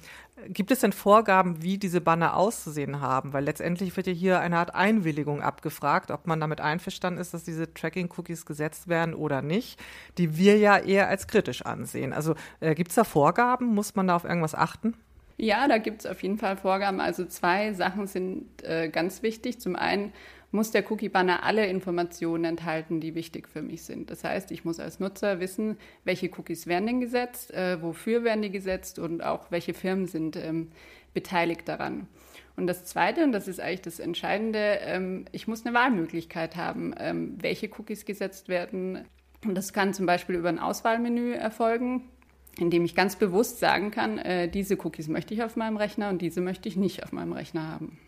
gibt 0.48 0.72
es 0.72 0.80
denn 0.80 0.92
Vorgaben, 0.92 1.62
wie 1.62 1.78
diese 1.78 2.02
Banner 2.02 2.36
auszusehen 2.36 3.00
haben? 3.00 3.32
Weil 3.32 3.44
letztendlich 3.44 3.96
wird 3.96 4.08
ja 4.08 4.12
hier 4.12 4.40
eine 4.40 4.58
Art 4.58 4.74
Einwilligung 4.74 5.40
abgefragt, 5.40 6.10
ob 6.10 6.26
man 6.26 6.40
damit 6.40 6.60
einverstanden 6.60 7.18
ist, 7.18 7.32
dass 7.32 7.44
diese 7.44 7.72
Tracking-Cookies 7.72 8.44
gesetzt 8.44 8.88
werden 8.88 9.14
oder 9.14 9.40
nicht, 9.40 9.82
die 10.18 10.36
wir 10.36 10.58
ja 10.58 10.76
eher 10.76 11.08
als 11.08 11.28
kritisch 11.28 11.62
ansehen. 11.62 12.12
Also 12.12 12.34
äh, 12.60 12.74
gibt 12.74 12.90
es 12.90 12.96
da 12.96 13.04
Vorgaben? 13.04 13.68
Muss 13.68 13.94
man 13.94 14.08
da 14.08 14.16
auf 14.16 14.24
irgendwas 14.24 14.54
achten? 14.54 14.92
Ja, 15.36 15.66
da 15.66 15.78
gibt 15.78 16.00
es 16.00 16.06
auf 16.06 16.22
jeden 16.22 16.38
Fall 16.38 16.56
Vorgaben. 16.56 17.00
Also 17.00 17.24
zwei 17.26 17.72
Sachen 17.72 18.06
sind 18.06 18.62
äh, 18.62 18.88
ganz 18.88 19.22
wichtig. 19.22 19.60
Zum 19.60 19.76
einen 19.76 20.12
muss 20.52 20.70
der 20.70 20.88
Cookie-Banner 20.90 21.42
alle 21.42 21.66
Informationen 21.66 22.44
enthalten, 22.44 23.00
die 23.00 23.16
wichtig 23.16 23.48
für 23.48 23.60
mich 23.60 23.82
sind. 23.82 24.10
Das 24.10 24.22
heißt, 24.22 24.52
ich 24.52 24.64
muss 24.64 24.78
als 24.78 25.00
Nutzer 25.00 25.40
wissen, 25.40 25.76
welche 26.04 26.30
Cookies 26.38 26.68
werden 26.68 26.86
denn 26.86 27.00
gesetzt, 27.00 27.52
äh, 27.52 27.82
wofür 27.82 28.22
werden 28.22 28.42
die 28.42 28.52
gesetzt 28.52 29.00
und 29.00 29.22
auch 29.24 29.50
welche 29.50 29.74
Firmen 29.74 30.06
sind 30.06 30.36
ähm, 30.36 30.70
beteiligt 31.12 31.68
daran. 31.68 32.06
Und 32.56 32.68
das 32.68 32.84
Zweite, 32.84 33.24
und 33.24 33.32
das 33.32 33.48
ist 33.48 33.58
eigentlich 33.58 33.82
das 33.82 33.98
Entscheidende, 33.98 34.78
ähm, 34.82 35.24
ich 35.32 35.48
muss 35.48 35.66
eine 35.66 35.74
Wahlmöglichkeit 35.74 36.54
haben, 36.54 36.94
ähm, 36.98 37.36
welche 37.40 37.68
Cookies 37.76 38.04
gesetzt 38.04 38.48
werden. 38.48 39.04
Und 39.44 39.56
das 39.56 39.72
kann 39.72 39.92
zum 39.92 40.06
Beispiel 40.06 40.36
über 40.36 40.50
ein 40.50 40.60
Auswahlmenü 40.60 41.32
erfolgen, 41.32 42.08
indem 42.58 42.84
ich 42.84 42.94
ganz 42.94 43.16
bewusst 43.16 43.58
sagen 43.58 43.90
kann, 43.90 44.18
äh, 44.18 44.48
diese 44.48 44.76
Cookies 44.84 45.08
möchte 45.08 45.34
ich 45.34 45.42
auf 45.42 45.56
meinem 45.56 45.76
Rechner 45.76 46.08
und 46.10 46.20
diese 46.22 46.40
möchte 46.40 46.68
ich 46.68 46.76
nicht 46.76 47.02
auf 47.02 47.12
meinem 47.12 47.32
Rechner 47.32 47.68
haben. 47.68 47.98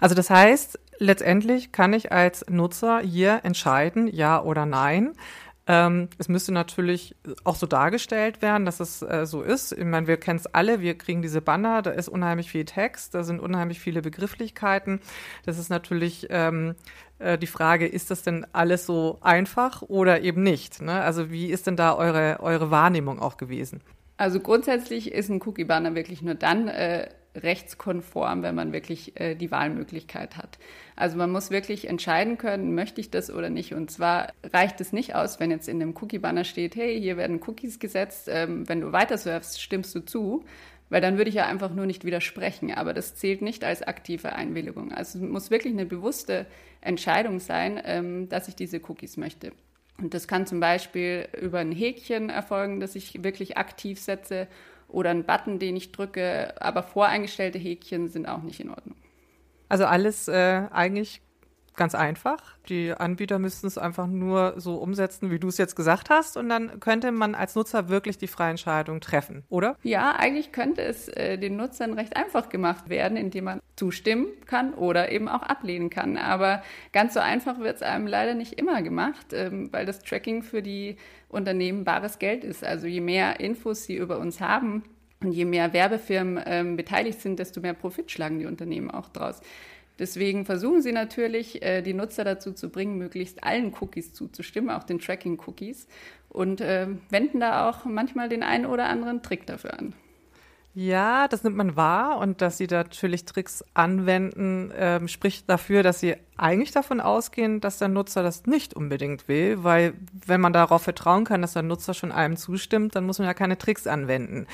Also 0.00 0.14
das 0.14 0.30
heißt, 0.30 0.78
letztendlich 0.98 1.72
kann 1.72 1.92
ich 1.92 2.12
als 2.12 2.44
Nutzer 2.48 3.00
hier 3.00 3.40
entscheiden, 3.44 4.08
ja 4.08 4.42
oder 4.42 4.66
nein. 4.66 5.12
Ähm, 5.66 6.08
es 6.18 6.28
müsste 6.28 6.52
natürlich 6.52 7.14
auch 7.44 7.54
so 7.54 7.66
dargestellt 7.66 8.42
werden, 8.42 8.64
dass 8.64 8.80
es 8.80 9.00
äh, 9.02 9.26
so 9.26 9.42
ist. 9.42 9.72
Ich 9.72 9.84
meine, 9.84 10.08
wir 10.08 10.16
kennen 10.16 10.40
es 10.40 10.46
alle, 10.46 10.80
wir 10.80 10.98
kriegen 10.98 11.22
diese 11.22 11.40
Banner, 11.40 11.82
da 11.82 11.90
ist 11.90 12.08
unheimlich 12.08 12.50
viel 12.50 12.64
Text, 12.64 13.14
da 13.14 13.22
sind 13.22 13.40
unheimlich 13.40 13.78
viele 13.78 14.02
Begrifflichkeiten. 14.02 15.00
Das 15.44 15.58
ist 15.58 15.68
natürlich 15.68 16.26
ähm, 16.30 16.74
äh, 17.20 17.38
die 17.38 17.46
Frage, 17.46 17.86
ist 17.86 18.10
das 18.10 18.22
denn 18.22 18.44
alles 18.52 18.86
so 18.86 19.18
einfach 19.20 19.82
oder 19.82 20.22
eben 20.22 20.42
nicht? 20.42 20.82
Ne? 20.82 21.00
Also 21.00 21.30
wie 21.30 21.46
ist 21.46 21.68
denn 21.68 21.76
da 21.76 21.94
eure, 21.94 22.40
eure 22.40 22.72
Wahrnehmung 22.72 23.20
auch 23.20 23.36
gewesen? 23.36 23.82
Also 24.16 24.40
grundsätzlich 24.40 25.12
ist 25.12 25.30
ein 25.30 25.40
Cookie-Banner 25.42 25.94
wirklich 25.94 26.22
nur 26.22 26.34
dann 26.34 26.66
äh, 26.68 27.08
rechtskonform, 27.34 28.42
wenn 28.42 28.54
man 28.54 28.72
wirklich 28.72 29.18
äh, 29.20 29.34
die 29.34 29.50
Wahlmöglichkeit 29.50 30.36
hat. 30.36 30.58
Also 30.96 31.16
man 31.16 31.30
muss 31.30 31.50
wirklich 31.50 31.88
entscheiden 31.88 32.38
können, 32.38 32.74
möchte 32.74 33.00
ich 33.00 33.10
das 33.10 33.30
oder 33.30 33.50
nicht. 33.50 33.74
Und 33.74 33.90
zwar 33.90 34.32
reicht 34.52 34.80
es 34.80 34.92
nicht 34.92 35.14
aus, 35.14 35.40
wenn 35.40 35.50
jetzt 35.50 35.68
in 35.68 35.80
dem 35.80 35.96
Cookie-Banner 35.96 36.44
steht, 36.44 36.76
hey, 36.76 37.00
hier 37.00 37.16
werden 37.16 37.40
Cookies 37.46 37.78
gesetzt, 37.78 38.28
ähm, 38.30 38.68
wenn 38.68 38.80
du 38.80 38.92
weiter 38.92 39.16
surfst, 39.16 39.60
stimmst 39.60 39.94
du 39.94 40.00
zu, 40.00 40.44
weil 40.90 41.00
dann 41.00 41.16
würde 41.16 41.30
ich 41.30 41.36
ja 41.36 41.46
einfach 41.46 41.72
nur 41.72 41.86
nicht 41.86 42.04
widersprechen. 42.04 42.72
Aber 42.72 42.92
das 42.92 43.14
zählt 43.14 43.40
nicht 43.40 43.64
als 43.64 43.82
aktive 43.82 44.34
Einwilligung. 44.34 44.92
Also 44.92 45.18
es 45.18 45.24
muss 45.24 45.50
wirklich 45.50 45.72
eine 45.72 45.86
bewusste 45.86 46.46
Entscheidung 46.82 47.40
sein, 47.40 47.80
ähm, 47.84 48.28
dass 48.28 48.48
ich 48.48 48.56
diese 48.56 48.80
Cookies 48.88 49.16
möchte. 49.16 49.52
Und 49.98 50.14
das 50.14 50.26
kann 50.26 50.46
zum 50.46 50.60
Beispiel 50.60 51.28
über 51.40 51.60
ein 51.60 51.72
Häkchen 51.72 52.28
erfolgen, 52.28 52.80
das 52.80 52.94
ich 52.94 53.22
wirklich 53.22 53.56
aktiv 53.56 54.00
setze 54.00 54.48
oder 54.92 55.10
ein 55.10 55.24
Button, 55.24 55.58
den 55.58 55.76
ich 55.76 55.92
drücke, 55.92 56.54
aber 56.60 56.82
voreingestellte 56.82 57.58
Häkchen 57.58 58.08
sind 58.08 58.26
auch 58.26 58.42
nicht 58.42 58.60
in 58.60 58.70
Ordnung. 58.70 58.96
Also 59.68 59.86
alles 59.86 60.28
äh, 60.28 60.62
eigentlich 60.70 61.21
ganz 61.76 61.94
einfach. 61.94 62.56
Die 62.68 62.92
Anbieter 62.92 63.38
müssten 63.38 63.66
es 63.66 63.78
einfach 63.78 64.06
nur 64.06 64.54
so 64.56 64.76
umsetzen, 64.76 65.30
wie 65.30 65.38
du 65.38 65.48
es 65.48 65.58
jetzt 65.58 65.76
gesagt 65.76 66.10
hast, 66.10 66.36
und 66.36 66.48
dann 66.48 66.80
könnte 66.80 67.12
man 67.12 67.34
als 67.34 67.54
Nutzer 67.54 67.88
wirklich 67.88 68.18
die 68.18 68.26
freie 68.26 68.50
Entscheidung 68.50 69.00
treffen, 69.00 69.44
oder? 69.48 69.76
Ja, 69.82 70.16
eigentlich 70.16 70.52
könnte 70.52 70.82
es 70.82 71.08
äh, 71.08 71.38
den 71.38 71.56
Nutzern 71.56 71.94
recht 71.94 72.16
einfach 72.16 72.48
gemacht 72.48 72.88
werden, 72.88 73.16
indem 73.16 73.44
man 73.44 73.60
zustimmen 73.76 74.26
kann 74.46 74.74
oder 74.74 75.10
eben 75.10 75.28
auch 75.28 75.42
ablehnen 75.42 75.90
kann. 75.90 76.16
Aber 76.16 76.62
ganz 76.92 77.14
so 77.14 77.20
einfach 77.20 77.58
wird 77.58 77.76
es 77.76 77.82
einem 77.82 78.06
leider 78.06 78.34
nicht 78.34 78.54
immer 78.54 78.82
gemacht, 78.82 79.32
ähm, 79.32 79.72
weil 79.72 79.86
das 79.86 80.00
Tracking 80.00 80.42
für 80.42 80.62
die 80.62 80.96
Unternehmen 81.28 81.84
bares 81.84 82.18
Geld 82.18 82.44
ist. 82.44 82.64
Also 82.64 82.86
je 82.86 83.00
mehr 83.00 83.40
Infos 83.40 83.84
sie 83.84 83.96
über 83.96 84.18
uns 84.18 84.40
haben, 84.40 84.82
und 85.22 85.32
je 85.32 85.44
mehr 85.44 85.72
Werbefirmen 85.72 86.42
ähm, 86.46 86.76
beteiligt 86.76 87.20
sind, 87.20 87.38
desto 87.38 87.60
mehr 87.60 87.74
Profit 87.74 88.10
schlagen 88.10 88.38
die 88.38 88.46
Unternehmen 88.46 88.90
auch 88.90 89.08
draus. 89.08 89.40
Deswegen 90.02 90.44
versuchen 90.44 90.82
sie 90.82 90.90
natürlich, 90.90 91.62
äh, 91.62 91.80
die 91.80 91.94
Nutzer 91.94 92.24
dazu 92.24 92.50
zu 92.50 92.70
bringen, 92.70 92.98
möglichst 92.98 93.44
allen 93.44 93.72
Cookies 93.80 94.12
zuzustimmen, 94.12 94.70
auch 94.70 94.82
den 94.82 94.98
Tracking-Cookies, 94.98 95.86
und 96.28 96.60
äh, 96.60 96.88
wenden 97.10 97.38
da 97.38 97.70
auch 97.70 97.84
manchmal 97.84 98.28
den 98.28 98.42
einen 98.42 98.66
oder 98.66 98.86
anderen 98.86 99.22
Trick 99.22 99.46
dafür 99.46 99.78
an. 99.78 99.94
Ja, 100.74 101.28
das 101.28 101.44
nimmt 101.44 101.56
man 101.56 101.76
wahr 101.76 102.18
und 102.18 102.42
dass 102.42 102.58
sie 102.58 102.66
natürlich 102.66 103.26
Tricks 103.26 103.64
anwenden, 103.74 104.72
ähm, 104.76 105.06
spricht 105.06 105.48
dafür, 105.48 105.84
dass 105.84 106.00
sie 106.00 106.16
eigentlich 106.36 106.72
davon 106.72 107.00
ausgehen, 107.00 107.60
dass 107.60 107.78
der 107.78 107.88
Nutzer 107.88 108.22
das 108.22 108.46
nicht 108.46 108.74
unbedingt 108.74 109.28
will, 109.28 109.62
weil 109.62 109.92
wenn 110.26 110.40
man 110.40 110.52
darauf 110.52 110.82
vertrauen 110.82 111.24
kann, 111.24 111.42
dass 111.42 111.52
der 111.52 111.62
Nutzer 111.62 111.94
schon 111.94 112.10
einem 112.10 112.36
zustimmt, 112.36 112.96
dann 112.96 113.04
muss 113.04 113.18
man 113.18 113.28
ja 113.28 113.34
keine 113.34 113.58
Tricks 113.58 113.86
anwenden. 113.86 114.46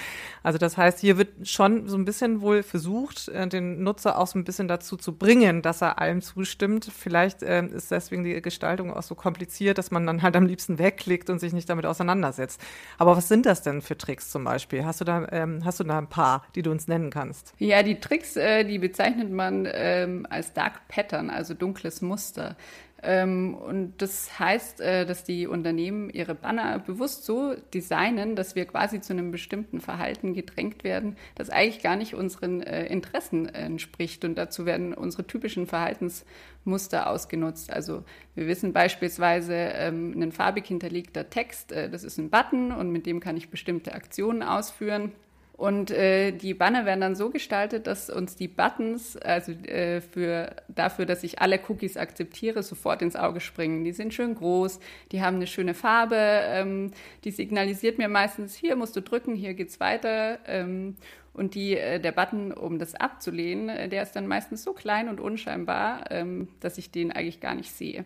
Also 0.43 0.59
das 0.59 0.77
heißt, 0.77 0.99
hier 0.99 1.19
wird 1.19 1.49
schon 1.49 1.89
so 1.89 1.97
ein 1.97 2.05
bisschen 2.05 2.41
wohl 2.41 2.63
versucht, 2.63 3.29
äh, 3.29 3.47
den 3.47 3.83
Nutzer 3.83 4.19
auch 4.19 4.27
so 4.27 4.39
ein 4.39 4.45
bisschen 4.45 4.67
dazu 4.69 4.97
zu 4.97 5.15
bringen, 5.15 5.63
dass 5.63 5.81
er 5.81 6.01
allem 6.01 6.21
zustimmt. 6.21 6.91
Vielleicht 6.95 7.43
äh, 7.43 7.65
ist 7.67 7.91
deswegen 7.91 8.25
die 8.25 8.43
Gestaltung 8.43 8.93
auch 8.93 9.03
so 9.03 9.15
kompliziert, 9.15 9.79
dass 9.79 9.91
man 9.91 10.07
dann 10.07 10.23
halt 10.23 10.35
am 10.37 10.47
liebsten 10.47 10.79
wegklickt 10.79 11.31
und 11.31 11.39
sich 11.39 11.53
nicht 11.53 11.69
damit 11.69 11.87
auseinandersetzt. 11.87 12.61
Aber 12.99 13.17
was 13.17 13.29
sind 13.29 13.47
das 13.47 13.63
denn 13.63 13.83
für 13.83 13.97
Tricks 13.97 14.31
zum 14.31 14.45
Beispiel? 14.45 14.85
Hast 14.85 15.01
du 15.01 15.05
da, 15.05 15.27
ähm, 15.31 15.65
hast 15.65 15.79
du 15.79 15.85
da 15.85 15.99
ein 15.99 16.09
paar, 16.09 16.45
die 16.55 16.63
du 16.63 16.71
uns 16.71 16.89
nennen 16.89 17.11
kannst? 17.11 17.55
Ja, 17.59 17.83
die 17.83 18.01
Tricks, 18.01 18.37
äh, 18.37 18.65
die 18.65 18.79
bezeichnet 18.79 19.31
man 19.31 19.69
ähm, 19.71 20.27
als 20.29 20.53
Dark 20.53 20.89
Pattern, 20.89 21.31
also 21.31 21.55
dunkles 21.69 22.01
Muster. 22.01 22.57
Ähm, 23.01 23.55
und 23.55 23.95
das 23.99 24.41
heißt, 24.41 24.81
äh, 24.81 25.07
dass 25.07 25.23
die 25.23 25.47
Unternehmen 25.47 26.11
ihre 26.11 26.35
Banner 26.35 26.81
bewusst 26.81 27.25
so 27.25 27.55
designen, 27.73 28.35
dass 28.35 28.57
wir 28.57 28.65
quasi 28.65 29.01
zu 29.01 29.13
einem 29.13 29.31
bestimmten 29.31 29.81
Verhalten 29.81 30.35
gedrängt 30.35 30.83
werden, 30.83 31.17
das 31.37 31.49
eigentlich 31.49 31.81
gar 31.83 31.95
nicht 31.95 32.15
unseren 32.15 32.61
äh, 32.61 32.87
Interessen 32.87 33.49
entspricht. 33.49 34.25
Und 34.25 34.35
dazu 34.35 34.67
werden 34.67 34.95
unsere 34.95 35.25
typischen 35.25 35.69
Verhaltensmuster 35.69 37.09
ausgenutzt. 37.09 37.73
Also 37.73 38.03
wir 38.35 38.49
wissen 38.49 38.73
beispielsweise, 38.73 39.55
ähm, 39.55 40.21
ein 40.21 40.33
farbig 40.33 40.67
hinterlegter 40.67 41.31
Text, 41.31 41.71
äh, 41.71 41.89
das 41.89 42.03
ist 42.03 42.19
ein 42.19 42.31
Button 42.31 42.73
und 42.73 42.91
mit 42.91 43.07
dem 43.07 43.21
kann 43.21 43.37
ich 43.37 43.49
bestimmte 43.49 43.95
Aktionen 43.95 44.43
ausführen. 44.43 45.13
Und 45.59 45.91
äh, 45.91 46.31
die 46.31 46.55
Banner 46.55 46.87
werden 46.87 47.01
dann 47.01 47.17
so 47.17 47.31
gestaltet, 47.31 47.89
dass 47.89 48.11
uns 48.11 48.37
die 48.37 48.47
Buttons, 48.47 49.17
also 49.17 49.51
äh, 49.51 50.01
für, 50.01 50.55
dafür, 50.69 51.05
dass 51.05 51.25
ich 51.25 51.41
alle 51.41 51.59
Cookies 51.69 51.97
akzeptiere, 51.97 52.63
sofort 52.63 53.03
ins 53.03 53.17
Auge 53.17 53.41
springen. 53.41 53.83
Die 53.83 53.91
sind 53.91 54.15
schön 54.15 54.37
groß, 54.37 54.79
die 55.11 55.21
haben 55.21 55.35
eine 55.35 55.49
schöne 55.49 55.75
Farbe, 55.75 56.15
ähm, 56.17 56.93
die 57.25 57.33
signalisiert 57.33 57.99
mir 57.99 58.07
meistens, 58.07 58.55
hier 58.55 58.77
musst 58.77 58.95
du 58.95 59.03
drücken, 59.03 59.35
hier 59.35 59.55
geht's 59.55 59.81
weiter. 59.81 60.39
Ähm, 60.47 60.95
und 61.33 61.57
die, 61.57 61.77
äh, 61.77 61.99
der 61.99 62.13
Button, 62.13 62.53
um 62.53 62.79
das 62.79 62.95
abzulehnen, 62.95 63.69
äh, 63.69 63.89
der 63.89 64.05
ist 64.05 64.13
dann 64.13 64.29
meistens 64.29 64.63
so 64.63 64.73
klein 64.73 65.09
und 65.09 65.19
unscheinbar, 65.19 66.09
ähm, 66.13 66.47
dass 66.61 66.79
ich 66.79 66.93
den 66.93 67.11
eigentlich 67.11 67.41
gar 67.41 67.57
nicht 67.57 67.73
sehe. 67.73 68.05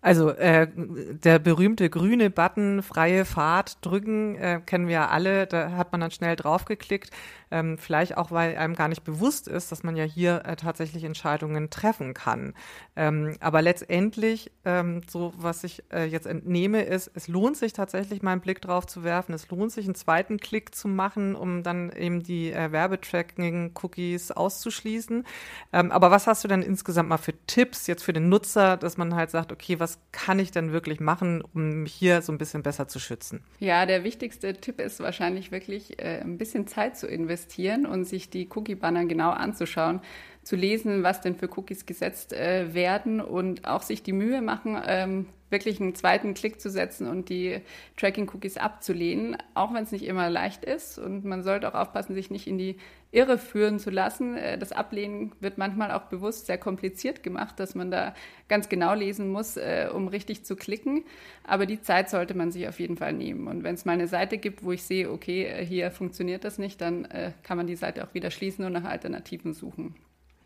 Also 0.00 0.30
äh, 0.30 0.68
der 0.74 1.38
berühmte 1.38 1.90
grüne 1.90 2.30
Button, 2.30 2.82
freie 2.82 3.24
Fahrt 3.24 3.84
drücken, 3.84 4.36
äh, 4.36 4.60
kennen 4.64 4.86
wir 4.86 4.94
ja 4.94 5.08
alle. 5.08 5.46
Da 5.46 5.72
hat 5.72 5.92
man 5.92 6.00
dann 6.00 6.10
schnell 6.10 6.36
draufgeklickt. 6.36 7.10
Ähm, 7.50 7.78
vielleicht 7.78 8.16
auch, 8.16 8.32
weil 8.32 8.56
einem 8.56 8.74
gar 8.74 8.88
nicht 8.88 9.04
bewusst 9.04 9.46
ist, 9.46 9.70
dass 9.70 9.84
man 9.84 9.94
ja 9.94 10.02
hier 10.02 10.42
äh, 10.44 10.56
tatsächlich 10.56 11.04
Entscheidungen 11.04 11.70
treffen 11.70 12.12
kann. 12.12 12.54
Ähm, 12.96 13.36
aber 13.38 13.62
letztendlich, 13.62 14.50
ähm, 14.64 15.02
so 15.08 15.32
was 15.36 15.62
ich 15.62 15.84
äh, 15.92 16.06
jetzt 16.06 16.26
entnehme, 16.26 16.82
ist, 16.82 17.08
es 17.14 17.28
lohnt 17.28 17.56
sich 17.56 17.72
tatsächlich 17.72 18.20
mal 18.22 18.32
einen 18.32 18.40
Blick 18.40 18.60
drauf 18.60 18.86
zu 18.86 19.04
werfen. 19.04 19.32
Es 19.32 19.48
lohnt 19.48 19.70
sich, 19.70 19.84
einen 19.84 19.94
zweiten 19.94 20.38
Klick 20.38 20.74
zu 20.74 20.88
machen, 20.88 21.36
um 21.36 21.62
dann 21.62 21.92
eben 21.92 22.24
die 22.24 22.50
äh, 22.52 22.72
Werbetracking-Cookies 22.72 24.32
auszuschließen. 24.32 25.24
Ähm, 25.72 25.92
aber 25.92 26.10
was 26.10 26.26
hast 26.26 26.42
du 26.42 26.48
denn 26.48 26.62
insgesamt 26.62 27.08
mal 27.08 27.16
für 27.16 27.34
Tipps 27.46 27.86
jetzt 27.86 28.02
für 28.02 28.12
den 28.12 28.28
Nutzer, 28.28 28.76
dass 28.76 28.96
man 28.96 29.14
halt 29.14 29.30
sagt, 29.30 29.52
okay, 29.52 29.78
was 29.78 29.85
kann 30.12 30.38
ich 30.38 30.50
denn 30.50 30.72
wirklich 30.72 31.00
machen, 31.00 31.42
um 31.54 31.82
mich 31.82 31.92
hier 31.92 32.22
so 32.22 32.32
ein 32.32 32.38
bisschen 32.38 32.62
besser 32.62 32.88
zu 32.88 32.98
schützen? 32.98 33.44
Ja, 33.60 33.86
der 33.86 34.04
wichtigste 34.04 34.54
Tipp 34.54 34.80
ist 34.80 35.00
wahrscheinlich 35.00 35.52
wirklich 35.52 35.98
äh, 35.98 36.20
ein 36.20 36.38
bisschen 36.38 36.66
Zeit 36.66 36.96
zu 36.96 37.06
investieren 37.06 37.46
investieren 37.46 37.86
und 37.86 38.04
sich 38.04 38.30
die 38.30 38.48
Cookie-Banner 38.54 39.06
genau 39.06 39.30
anzuschauen, 39.30 40.00
zu 40.42 40.56
lesen, 40.56 41.02
was 41.02 41.20
denn 41.20 41.34
für 41.34 41.48
Cookies 41.56 41.86
gesetzt 41.86 42.32
äh, 42.32 42.72
werden 42.72 43.20
und 43.20 43.66
auch 43.66 43.82
sich 43.82 44.02
die 44.02 44.12
Mühe 44.12 44.40
machen, 44.40 44.80
ähm, 44.86 45.26
wirklich 45.50 45.80
einen 45.80 45.94
zweiten 45.94 46.34
Klick 46.34 46.60
zu 46.60 46.70
setzen 46.70 47.06
und 47.06 47.28
die 47.28 47.60
Tracking-Cookies 47.96 48.56
abzulehnen, 48.56 49.36
auch 49.54 49.72
wenn 49.72 49.84
es 49.84 49.92
nicht 49.92 50.04
immer 50.04 50.28
leicht 50.28 50.64
ist. 50.64 50.98
Und 50.98 51.24
man 51.24 51.42
sollte 51.42 51.68
auch 51.68 51.74
aufpassen, 51.74 52.14
sich 52.14 52.30
nicht 52.30 52.46
in 52.46 52.58
die 52.58 52.76
Irre 53.12 53.38
führen 53.38 53.78
zu 53.78 53.90
lassen. 53.90 54.36
Äh, 54.36 54.58
das 54.58 54.72
Ablehnen 54.72 55.32
wird 55.40 55.58
manchmal 55.58 55.92
auch 55.92 56.04
bewusst 56.04 56.46
sehr 56.46 56.58
kompliziert 56.58 57.22
gemacht, 57.22 57.60
dass 57.60 57.74
man 57.74 57.90
da 57.90 58.14
ganz 58.48 58.68
genau 58.68 58.94
lesen 58.94 59.28
muss, 59.28 59.56
äh, 59.56 59.88
um 59.92 60.08
richtig 60.08 60.44
zu 60.44 60.56
klicken. 60.56 61.04
Aber 61.44 61.66
die 61.66 61.80
Zeit 61.80 62.10
sollte 62.10 62.34
man 62.34 62.50
sich 62.50 62.66
auf 62.68 62.80
jeden 62.80 62.96
Fall 62.96 63.12
nehmen. 63.12 63.46
Und 63.46 63.62
wenn 63.62 63.74
es 63.74 63.84
mal 63.84 63.92
eine 63.92 64.08
Seite 64.08 64.38
gibt, 64.38 64.64
wo 64.64 64.72
ich 64.72 64.82
sehe, 64.82 65.10
okay, 65.10 65.44
äh, 65.44 65.64
hier 65.64 65.90
funktioniert 65.90 66.44
das 66.44 66.58
nicht, 66.58 66.80
dann 66.80 67.08
kann 67.42 67.56
man 67.56 67.66
die 67.66 67.76
Seite 67.76 68.04
auch 68.04 68.14
wieder 68.14 68.30
schließen 68.30 68.64
und 68.64 68.72
nach 68.72 68.84
Alternativen 68.84 69.54
suchen. 69.54 69.94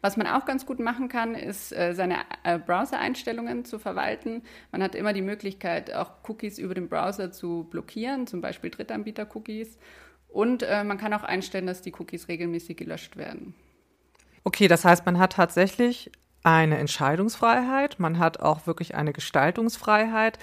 Was 0.03 0.17
man 0.17 0.27
auch 0.27 0.47
ganz 0.47 0.65
gut 0.65 0.81
machen 0.81 1.09
kann, 1.09 1.35
ist 1.35 1.73
äh, 1.73 1.95
seine 1.95 2.17
äh, 2.43 2.59
Browser-Einstellungen 2.59 3.65
zu 3.65 3.79
verwalten. 3.79 4.43
Man 4.73 4.83
hat 4.83 4.95
immer 4.95 5.13
die 5.13 5.23
Möglichkeit, 5.23 5.93
auch 5.95 6.13
Cookies 6.27 6.59
über 6.59 6.75
den 6.75 6.89
Browser 6.89 7.33
zu 7.33 7.65
blockieren, 7.71 8.27
zum 8.27 8.41
Beispiel 8.41 8.71
Drittanbieter-Cookies. 8.71 9.79
Und 10.29 10.63
äh, 10.63 10.85
man 10.85 10.97
kann 10.97 11.13
auch 11.13 11.25
einstellen, 11.25 11.67
dass 11.67 11.83
die 11.83 11.93
Cookies 11.99 12.29
regelmäßig 12.29 12.77
gelöscht 12.77 13.17
werden. 13.17 13.55
Okay, 14.45 14.69
das 14.69 14.85
heißt, 14.85 15.05
man 15.05 15.19
hat 15.19 15.35
tatsächlich 15.35 16.11
eine 16.43 16.79
Entscheidungsfreiheit, 16.79 18.01
man 18.01 18.19
hat 18.19 18.41
auch 18.41 18.67
wirklich 18.67 18.95
eine 18.95 19.13
Gestaltungsfreiheit. 19.13 20.39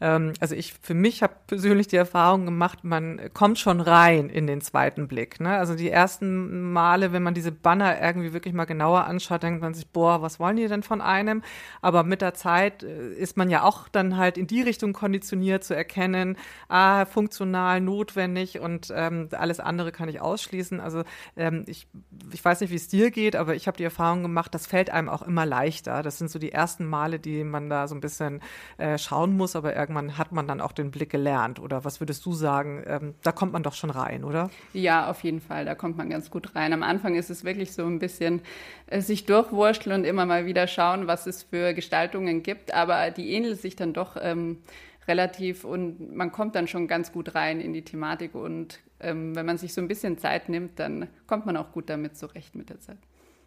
Ähm, 0.00 0.32
also 0.40 0.54
ich 0.54 0.74
für 0.80 0.94
mich 0.94 1.22
habe 1.22 1.34
persönlich 1.46 1.88
die 1.88 1.96
Erfahrung 1.96 2.44
gemacht, 2.44 2.84
man 2.84 3.20
kommt 3.34 3.58
schon 3.58 3.80
rein 3.80 4.28
in 4.30 4.46
den 4.46 4.60
zweiten 4.60 5.08
Blick. 5.08 5.40
Ne? 5.40 5.56
Also 5.56 5.74
die 5.74 5.90
ersten 5.90 6.72
Male, 6.72 7.12
wenn 7.12 7.22
man 7.22 7.34
diese 7.34 7.52
Banner 7.52 8.00
irgendwie 8.00 8.32
wirklich 8.32 8.54
mal 8.54 8.64
genauer 8.64 9.04
anschaut, 9.04 9.42
denkt 9.42 9.60
man 9.60 9.74
sich, 9.74 9.86
boah, 9.88 10.22
was 10.22 10.40
wollen 10.40 10.56
die 10.56 10.68
denn 10.68 10.82
von 10.82 11.00
einem? 11.00 11.42
Aber 11.82 12.02
mit 12.02 12.22
der 12.22 12.34
Zeit 12.34 12.82
äh, 12.82 13.12
ist 13.12 13.36
man 13.36 13.50
ja 13.50 13.62
auch 13.62 13.88
dann 13.88 14.16
halt 14.16 14.38
in 14.38 14.46
die 14.46 14.62
Richtung 14.62 14.92
konditioniert 14.92 15.64
zu 15.64 15.74
erkennen, 15.74 16.36
ah, 16.68 17.04
funktional, 17.04 17.80
notwendig 17.80 18.60
und 18.60 18.92
ähm, 18.94 19.28
alles 19.32 19.60
andere 19.60 19.92
kann 19.92 20.08
ich 20.08 20.20
ausschließen. 20.20 20.80
Also 20.80 21.04
ähm, 21.36 21.64
ich, 21.66 21.88
ich 22.32 22.44
weiß 22.44 22.60
nicht, 22.60 22.70
wie 22.70 22.76
es 22.76 22.88
dir 22.88 23.10
geht, 23.10 23.36
aber 23.36 23.54
ich 23.54 23.66
habe 23.66 23.76
die 23.76 23.84
Erfahrung 23.84 24.22
gemacht, 24.22 24.54
das 24.54 24.66
fällt 24.66 24.90
einem 24.90 25.08
auch 25.08 25.22
immer 25.22 25.44
leichter. 25.46 26.02
Das 26.02 26.18
sind 26.18 26.30
so 26.30 26.38
die 26.38 26.52
ersten 26.52 26.86
Male, 26.86 27.18
die 27.18 27.44
man 27.44 27.68
da 27.68 27.88
so 27.88 27.94
ein 27.94 28.00
bisschen 28.00 28.40
äh, 28.78 28.98
schauen 28.98 29.36
muss, 29.36 29.56
aber 29.56 29.74
irgendwann 29.90 30.18
hat 30.18 30.30
man 30.30 30.46
dann 30.46 30.60
auch 30.60 30.72
den 30.72 30.90
Blick 30.90 31.10
gelernt. 31.10 31.58
Oder 31.58 31.84
was 31.84 32.00
würdest 32.00 32.24
du 32.24 32.32
sagen? 32.32 32.82
Ähm, 32.86 33.14
da 33.22 33.32
kommt 33.32 33.52
man 33.52 33.62
doch 33.62 33.74
schon 33.74 33.90
rein, 33.90 34.22
oder? 34.22 34.50
Ja, 34.72 35.10
auf 35.10 35.24
jeden 35.24 35.40
Fall. 35.40 35.64
Da 35.64 35.74
kommt 35.74 35.96
man 35.96 36.08
ganz 36.08 36.30
gut 36.30 36.54
rein. 36.54 36.72
Am 36.72 36.82
Anfang 36.82 37.16
ist 37.16 37.28
es 37.28 37.44
wirklich 37.44 37.72
so 37.72 37.84
ein 37.84 37.98
bisschen 37.98 38.42
äh, 38.86 39.00
sich 39.00 39.26
durchwurschteln 39.26 40.00
und 40.00 40.04
immer 40.04 40.26
mal 40.26 40.46
wieder 40.46 40.68
schauen, 40.68 41.08
was 41.08 41.26
es 41.26 41.42
für 41.42 41.74
Gestaltungen 41.74 42.42
gibt. 42.42 42.72
Aber 42.72 43.10
die 43.10 43.32
ähneln 43.32 43.56
sich 43.56 43.74
dann 43.74 43.92
doch 43.92 44.16
ähm, 44.20 44.58
relativ 45.08 45.64
und 45.64 46.14
man 46.14 46.30
kommt 46.30 46.54
dann 46.54 46.68
schon 46.68 46.86
ganz 46.86 47.10
gut 47.10 47.34
rein 47.34 47.60
in 47.60 47.72
die 47.72 47.82
Thematik. 47.82 48.36
Und 48.36 48.78
ähm, 49.00 49.34
wenn 49.34 49.46
man 49.46 49.58
sich 49.58 49.74
so 49.74 49.80
ein 49.80 49.88
bisschen 49.88 50.18
Zeit 50.18 50.48
nimmt, 50.48 50.78
dann 50.78 51.08
kommt 51.26 51.46
man 51.46 51.56
auch 51.56 51.72
gut 51.72 51.90
damit 51.90 52.16
zurecht 52.16 52.54
mit 52.54 52.70
der 52.70 52.78
Zeit. 52.78 52.98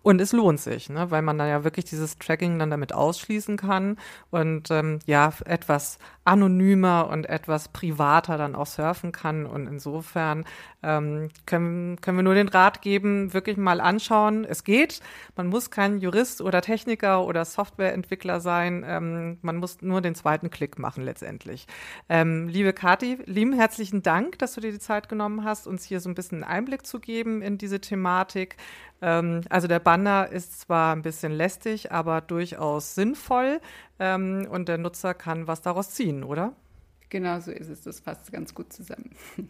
Und 0.04 0.20
es 0.20 0.34
lohnt 0.34 0.60
sich, 0.60 0.90
ne? 0.90 1.10
weil 1.12 1.22
man 1.22 1.38
dann 1.38 1.48
ja 1.48 1.64
wirklich 1.64 1.86
dieses 1.86 2.20
Tracking 2.20 2.60
dann 2.60 2.70
damit 2.70 2.94
ausschließen 2.94 3.56
kann 3.56 3.98
und 4.32 4.70
ähm, 4.70 5.00
ja, 5.06 5.32
etwas 5.46 5.98
anonymer 6.26 7.10
und 7.10 7.28
etwas 7.28 7.70
privater 7.70 8.38
dann 8.38 8.56
auch 8.56 8.66
surfen 8.66 9.14
kann. 9.14 9.46
Und 9.46 9.68
insofern 9.68 10.46
ähm, 10.84 11.30
können, 11.46 12.00
können 12.02 12.18
wir 12.18 12.24
nur 12.24 12.34
den 12.34 12.50
Rat 12.50 12.82
geben, 12.82 13.34
wirklich 13.34 13.56
mal 13.56 13.80
anschauen. 13.80 14.46
Es 14.46 14.64
geht. 14.64 15.00
Man 15.36 15.48
muss 15.48 15.72
kein 15.72 16.00
Jurist 16.00 16.42
oder 16.42 16.62
Techniker 16.62 17.26
oder 17.26 17.46
Softwareentwickler 17.46 18.42
sein. 18.42 18.84
Ähm, 18.86 19.38
man 19.42 19.58
muss 19.58 19.82
nur 19.82 20.02
den 20.02 20.16
zweiten 20.16 20.50
Klick 20.50 20.80
machen 20.80 21.04
letztendlich. 21.04 21.66
Ähm, 22.10 22.48
liebe 22.50 22.74
Kathi, 22.74 23.20
lieben 23.26 23.54
herzlichen 23.54 24.04
Dank, 24.04 24.38
dass 24.40 24.54
du 24.54 24.62
dir 24.62 24.72
die 24.72 24.80
Zeit 24.80 25.08
genommen 25.08 25.46
hast, 25.46 25.66
uns 25.66 25.86
hier 25.86 26.00
so 26.02 26.10
ein 26.10 26.16
bisschen 26.16 26.44
einen 26.44 26.52
Einblick 26.52 26.86
zu 26.86 27.00
geben 27.00 27.42
in 27.42 27.58
diese 27.58 27.80
Thematik. 27.80 28.58
Ähm, 29.04 29.42
also 29.50 29.68
der 29.68 29.80
Banner 29.80 30.30
ist 30.30 30.62
zwar 30.62 30.96
ein 30.96 31.02
bisschen 31.02 31.34
lästig, 31.34 31.92
aber 31.92 32.22
durchaus 32.22 32.96
sinnvoll 32.96 33.60
ähm, 34.00 34.48
und 34.50 34.70
der 34.70 34.78
Nutzer 34.78 35.14
kann 35.14 35.46
was 35.46 35.62
daraus 35.62 35.90
ziehen, 35.90 36.24
oder? 36.24 36.54
Genau 37.10 37.42
so 37.42 37.52
ist 37.52 37.68
es. 37.68 37.82
Das 37.82 38.00
passt 38.00 38.32
ganz 38.32 38.56
gut 38.56 38.72
zusammen. 38.72 39.12